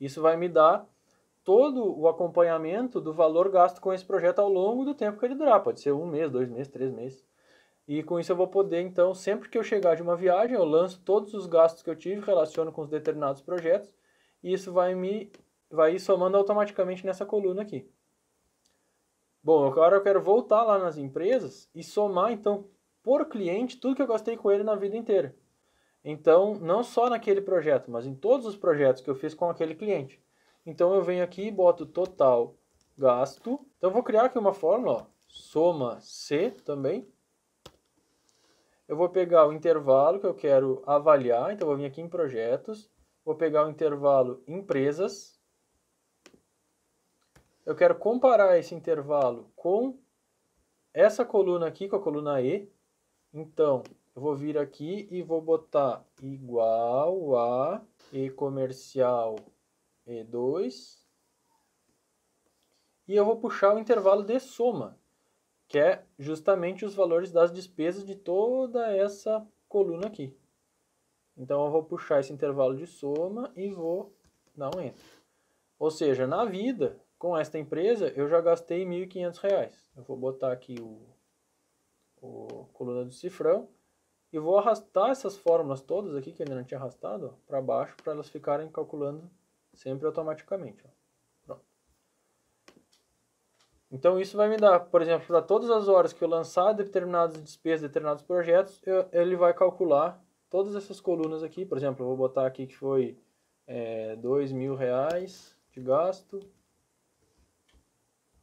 [0.00, 0.88] Isso vai me dar
[1.44, 5.34] todo o acompanhamento do valor gasto com esse projeto ao longo do tempo que ele
[5.34, 5.62] durar.
[5.62, 7.24] Pode ser um mês, dois meses, três meses.
[7.86, 10.64] E com isso eu vou poder, então, sempre que eu chegar de uma viagem, eu
[10.64, 13.92] lanço todos os gastos que eu tive, relaciono com os determinados projetos
[14.42, 15.30] e isso vai me
[15.70, 17.88] vai somando automaticamente nessa coluna aqui.
[19.42, 22.68] Bom, agora eu quero voltar lá nas empresas e somar então
[23.02, 25.34] por cliente tudo que eu gastei com ele na vida inteira.
[26.04, 29.74] Então, não só naquele projeto, mas em todos os projetos que eu fiz com aquele
[29.74, 30.22] cliente.
[30.64, 32.54] Então eu venho aqui e boto total
[32.96, 33.58] gasto.
[33.78, 37.08] Então eu vou criar aqui uma fórmula, ó, soma C também.
[38.86, 42.08] Eu vou pegar o intervalo que eu quero avaliar, então eu vou vir aqui em
[42.08, 42.91] projetos
[43.24, 45.40] Vou pegar o intervalo empresas.
[47.64, 49.96] Eu quero comparar esse intervalo com
[50.92, 52.68] essa coluna aqui, com a coluna E.
[53.32, 57.80] Então, eu vou vir aqui e vou botar igual a
[58.12, 59.36] E comercial
[60.06, 61.00] E2.
[63.06, 64.98] E eu vou puxar o intervalo de soma,
[65.68, 70.36] que é justamente os valores das despesas de toda essa coluna aqui.
[71.36, 74.14] Então eu vou puxar esse intervalo de soma e vou
[74.54, 75.22] dar um enter.
[75.78, 79.72] Ou seja, na vida, com esta empresa, eu já gastei R$ 1.500.
[79.96, 81.00] Eu vou botar aqui o,
[82.20, 83.68] o coluna do cifrão
[84.32, 88.12] e vou arrastar essas fórmulas todas aqui, que ainda não tinha arrastado, para baixo, para
[88.12, 89.28] elas ficarem calculando
[89.74, 90.84] sempre automaticamente.
[91.48, 91.56] Ó.
[93.90, 97.42] Então isso vai me dar, por exemplo, para todas as horas que eu lançar determinadas
[97.42, 100.22] despesas, determinados projetos, eu, ele vai calcular
[100.52, 101.64] todas essas colunas aqui.
[101.64, 103.18] Por exemplo, eu vou botar aqui que foi
[103.66, 106.38] é, dois mil reais de gasto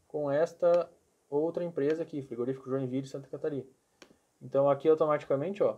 [0.08, 0.90] com esta
[1.30, 3.68] outra empresa aqui, frigorífico Joinville Santa Catarina.
[4.42, 5.78] Então aqui automaticamente, ó,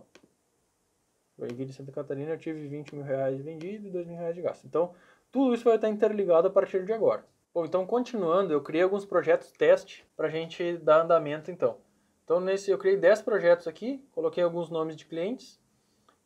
[1.38, 4.66] Joinville Santa Catarina eu tive 20 mil reais vendido e 2 mil reais de gasto.
[4.66, 4.94] Então
[5.30, 7.26] tudo isso vai estar interligado a partir de agora.
[7.52, 11.76] Bom, então continuando, eu criei alguns projetos teste para a gente dar andamento então.
[12.24, 15.60] Então nesse eu criei 10 projetos aqui, coloquei alguns nomes de clientes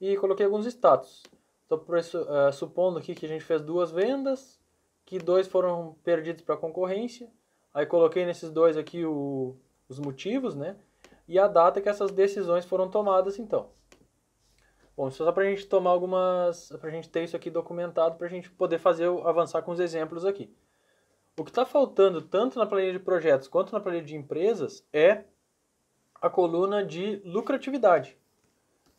[0.00, 1.22] e coloquei alguns status.
[1.62, 4.60] Estou uh, supondo aqui que a gente fez duas vendas,
[5.04, 7.30] que dois foram perdidos para concorrência.
[7.74, 9.56] Aí coloquei nesses dois aqui o,
[9.88, 10.76] os motivos, né?
[11.28, 13.70] E a data que essas decisões foram tomadas então.
[14.96, 18.26] Bom, só para a gente tomar algumas, para a gente ter isso aqui documentado, para
[18.26, 20.54] a gente poder fazer avançar com os exemplos aqui.
[21.38, 25.24] O que está faltando tanto na planilha de projetos quanto na planilha de empresas é
[26.14, 28.16] a coluna de lucratividade.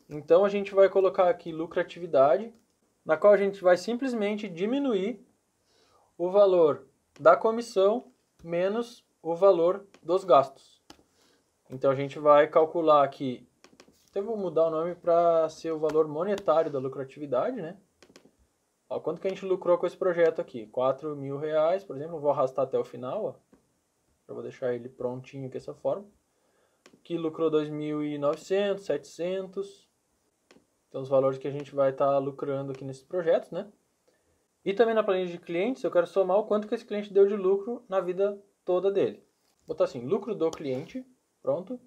[0.10, 2.53] Então a gente vai colocar aqui lucratividade,
[3.05, 5.26] na qual a gente vai simplesmente diminuir
[6.18, 6.88] o valor
[7.20, 8.12] da comissão
[8.43, 10.82] menos o valor dos gastos.
[11.70, 13.47] Então a gente vai calcular aqui,
[14.10, 17.78] até vou mudar o nome para ser o valor monetário da lucratividade, né?
[18.89, 20.66] Ó, quanto que a gente lucrou com esse projeto aqui?
[20.68, 23.36] 4 mil reais, por exemplo, vou arrastar até o final, ó.
[24.28, 26.05] Eu vou deixar ele prontinho dessa forma.
[27.03, 29.87] Que lucrou 2.900, 700.
[30.88, 33.72] Então, os valores que a gente vai estar tá lucrando aqui nesses projetos, né?
[34.64, 37.28] E também na planilha de clientes, eu quero somar o quanto que esse cliente deu
[37.28, 39.18] de lucro na vida toda dele.
[39.66, 41.06] Vou botar assim, lucro do cliente,
[41.42, 41.80] pronto.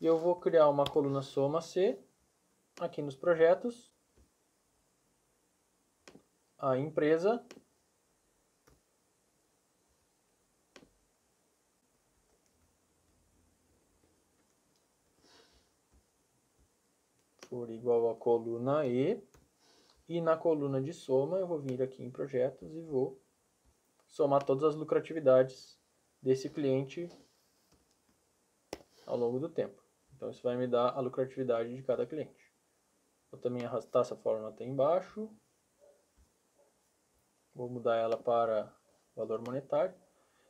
[0.00, 1.98] E eu vou criar uma coluna soma C
[2.80, 3.92] aqui nos projetos,
[6.58, 7.44] a empresa
[17.52, 19.22] for igual a coluna E,
[20.08, 23.20] e na coluna de soma eu vou vir aqui em projetos e vou
[24.06, 25.78] somar todas as lucratividades
[26.22, 27.10] desse cliente
[29.06, 29.82] ao longo do tempo.
[30.16, 32.50] Então isso vai me dar a lucratividade de cada cliente.
[33.30, 35.28] Vou também arrastar essa fórmula até embaixo.
[37.54, 38.74] Vou mudar ela para
[39.14, 39.94] valor monetário.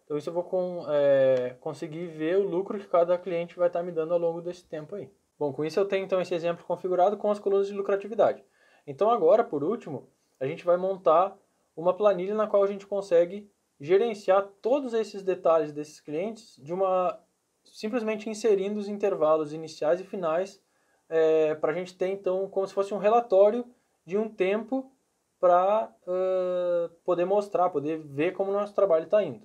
[0.05, 3.83] Então isso eu vou com, é, conseguir ver o lucro que cada cliente vai estar
[3.83, 5.13] me dando ao longo desse tempo aí.
[5.43, 8.45] Bom, com isso eu tenho então esse exemplo configurado com as colunas de lucratividade.
[8.87, 11.37] Então agora, por último, a gente vai montar
[11.75, 17.19] uma planilha na qual a gente consegue gerenciar todos esses detalhes desses clientes de uma
[17.65, 20.63] simplesmente inserindo os intervalos iniciais e finais
[21.09, 23.65] é, para a gente ter então como se fosse um relatório
[24.07, 24.93] de um tempo
[25.41, 29.45] para uh, poder mostrar, poder ver como o nosso trabalho está indo.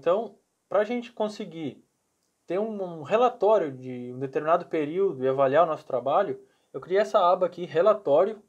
[0.00, 1.84] Então, para a gente conseguir
[2.46, 6.40] ter um, relatório de um determinado período e avaliar o nosso trabalho,
[6.72, 8.42] eu criei essa aba aqui, relatório,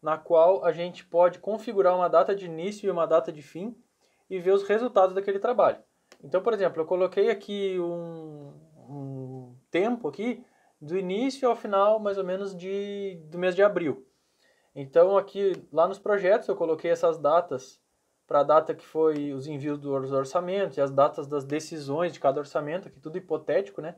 [0.00, 3.76] na qual a gente pode configurar uma data de início e uma data de fim
[4.30, 5.82] e ver os resultados daquele trabalho.
[6.22, 8.54] Então, por exemplo, eu coloquei aqui um,
[8.88, 10.44] um tempo aqui
[10.80, 14.06] do início ao final, mais ou menos, de, do mês de abril.
[14.72, 17.81] Então, aqui, lá nos projetos, eu coloquei essas datas
[18.26, 22.20] para a data que foi os envios dos orçamentos e as datas das decisões de
[22.20, 23.96] cada orçamento, aqui tudo hipotético, né?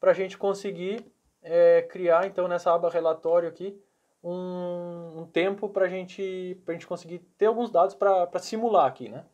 [0.00, 3.80] Para a gente conseguir é, criar, então, nessa aba relatório aqui,
[4.22, 9.24] um, um tempo para gente, a gente conseguir ter alguns dados para simular aqui, né?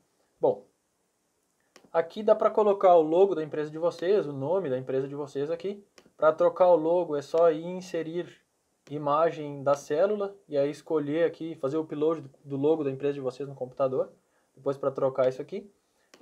[0.41, 0.67] Bom,
[1.93, 5.15] aqui dá para colocar o logo da empresa de vocês, o nome da empresa de
[5.15, 5.85] vocês aqui.
[6.17, 8.29] Para trocar o logo é só ir inserir
[8.95, 13.21] imagem da célula e aí escolher aqui, fazer o upload do logo da empresa de
[13.21, 14.13] vocês no computador
[14.59, 15.71] depois para trocar isso aqui.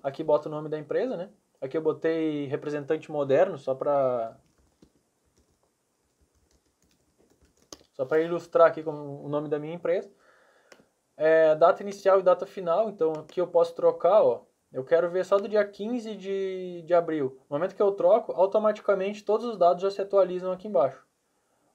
[0.03, 1.31] Aqui bota o nome da empresa, né?
[1.61, 4.37] Aqui eu botei representante moderno só para
[7.95, 10.11] só para ilustrar aqui com o nome da minha empresa.
[11.17, 14.45] É, data inicial e data final, então aqui eu posso trocar, ó.
[14.71, 17.41] Eu quero ver só do dia 15 de, de abril.
[17.49, 21.05] No momento que eu troco, automaticamente todos os dados já se atualizam aqui embaixo.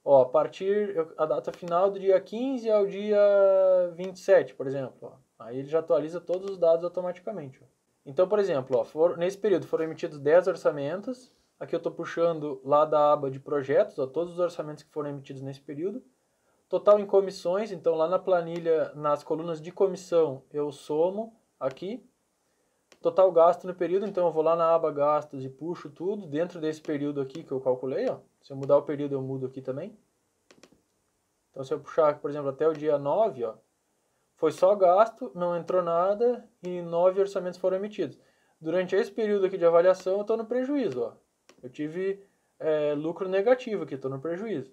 [0.04, 3.18] Ó, a partir, a data final do dia 15 ao dia
[3.94, 4.96] 27, por exemplo.
[5.02, 5.12] Ó.
[5.38, 7.60] Aí ele já atualiza todos os dados automaticamente.
[7.62, 7.66] Ó.
[8.04, 11.32] Então, por exemplo, ó, for, nesse período foram emitidos 10 orçamentos.
[11.58, 15.10] Aqui eu estou puxando lá da aba de projetos, ó, todos os orçamentos que foram
[15.10, 16.02] emitidos nesse período.
[16.68, 22.04] Total em comissões, então lá na planilha, nas colunas de comissão, eu somo aqui.
[23.02, 26.60] Total gasto no período, então eu vou lá na aba gastos e puxo tudo dentro
[26.60, 28.18] desse período aqui que eu calculei, ó.
[28.40, 29.98] Se eu mudar o período, eu mudo aqui também.
[31.50, 33.54] Então, se eu puxar, por exemplo, até o dia 9, ó,
[34.36, 38.18] foi só gasto, não entrou nada e nove orçamentos foram emitidos.
[38.60, 41.02] Durante esse período aqui de avaliação, eu estou no prejuízo.
[41.02, 41.12] Ó.
[41.60, 42.24] Eu tive
[42.58, 44.72] é, lucro negativo aqui, estou no prejuízo.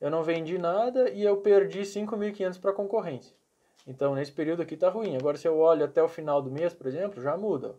[0.00, 3.34] Eu não vendi nada e eu perdi 5.500 para a concorrência.
[3.86, 5.16] Então, nesse período aqui está ruim.
[5.16, 7.76] Agora, se eu olho até o final do mês, por exemplo, já muda.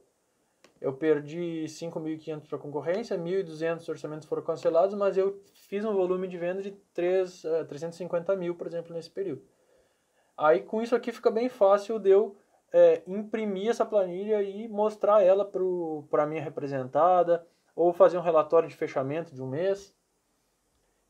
[0.79, 6.37] Eu perdi 5.500 para concorrência, 1.200 orçamentos foram cancelados, mas eu fiz um volume de
[6.37, 9.41] venda de 3, uh, 350 mil, por exemplo, nesse período.
[10.37, 12.37] Aí com isso aqui fica bem fácil de eu
[12.71, 15.43] é, imprimir essa planilha e mostrar ela
[16.09, 17.45] para a minha representada,
[17.75, 19.95] ou fazer um relatório de fechamento de um mês.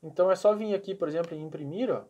[0.02, 2.04] Então é só vir aqui, por exemplo, em imprimir, ó.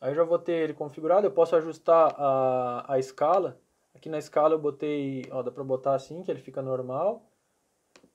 [0.00, 3.58] Aí eu já vou ter ele configurado, eu posso ajustar a, a escala,
[4.00, 7.22] Aqui na escala eu botei, ó, dá para botar assim, que ele fica normal.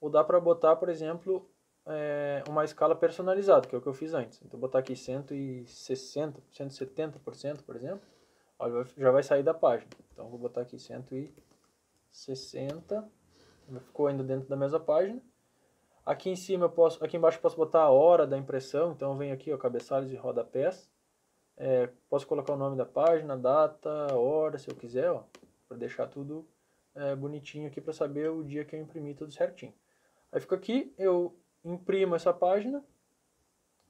[0.02, 1.48] Ou dá para botar, por exemplo,
[1.86, 4.42] é, uma escala personalizada, que é o que eu fiz antes.
[4.44, 8.02] Então, botar aqui 160, 170%, por exemplo.
[8.58, 9.92] Ó, já vai sair da página.
[10.12, 13.08] Então, vou botar aqui 160.
[13.82, 15.22] Ficou ainda dentro da mesma página.
[16.04, 18.92] Aqui em cima eu posso, aqui embaixo eu posso botar a hora da impressão.
[18.92, 20.90] Então, eu venho aqui, ó, cabeçalhos e rodapés.
[21.58, 25.12] É, posso colocar o nome da página, data, hora, se eu quiser,
[25.68, 26.48] para deixar tudo
[26.94, 29.74] é, bonitinho aqui para saber o dia que eu imprimi tudo certinho.
[30.32, 32.84] Aí fica aqui, eu imprimo essa página,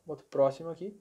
[0.06, 1.00] boto próximo aqui.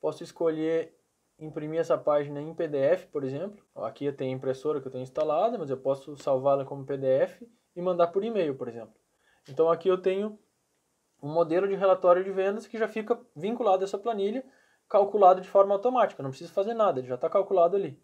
[0.00, 0.96] Posso escolher
[1.38, 3.64] imprimir essa página em PDF, por exemplo.
[3.76, 7.42] Aqui eu tenho a impressora que eu tenho instalada, mas eu posso salvá-la como PDF
[7.76, 8.94] e mandar por e-mail, por exemplo.
[9.48, 10.38] Então aqui eu tenho
[11.22, 14.44] um modelo de relatório de vendas que já fica vinculado a essa planilha,
[14.88, 18.00] calculado de forma automática, não preciso fazer nada, ele já está calculado ali.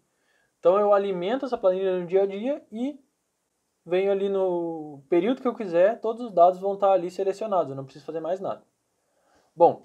[0.59, 2.99] Então eu alimento essa planilha no dia a dia e
[3.85, 7.75] venho ali no período que eu quiser, todos os dados vão estar ali selecionados, eu
[7.75, 8.63] não preciso fazer mais nada.
[9.55, 9.83] Bom,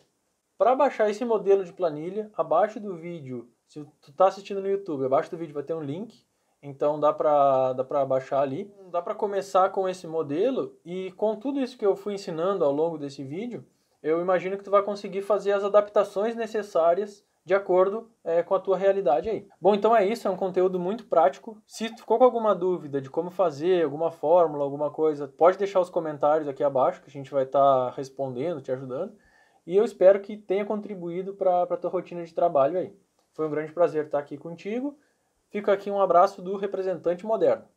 [0.57, 5.05] para baixar esse modelo de planilha, abaixo do vídeo, se tu está assistindo no YouTube,
[5.05, 6.27] abaixo do vídeo vai ter um link,
[6.63, 8.73] então dá para dá para baixar ali.
[8.91, 12.73] Dá para começar com esse modelo e com tudo isso que eu fui ensinando ao
[12.73, 13.65] longo desse vídeo,
[14.03, 18.61] eu imagino que tu vai conseguir fazer as adaptações necessárias de acordo é, com a
[18.61, 19.49] tua realidade aí.
[19.61, 21.61] Bom, então é isso, é um conteúdo muito prático.
[21.67, 25.91] Se ficou com alguma dúvida de como fazer, alguma fórmula, alguma coisa, pode deixar os
[25.91, 29.15] comentários aqui abaixo que a gente vai estar tá respondendo, te ajudando.
[29.67, 32.95] E eu espero que tenha contribuído para a tua rotina de trabalho aí.
[33.33, 34.99] Foi um grande prazer estar aqui contigo.
[35.51, 37.69] Fica aqui um abraço do representante moderno.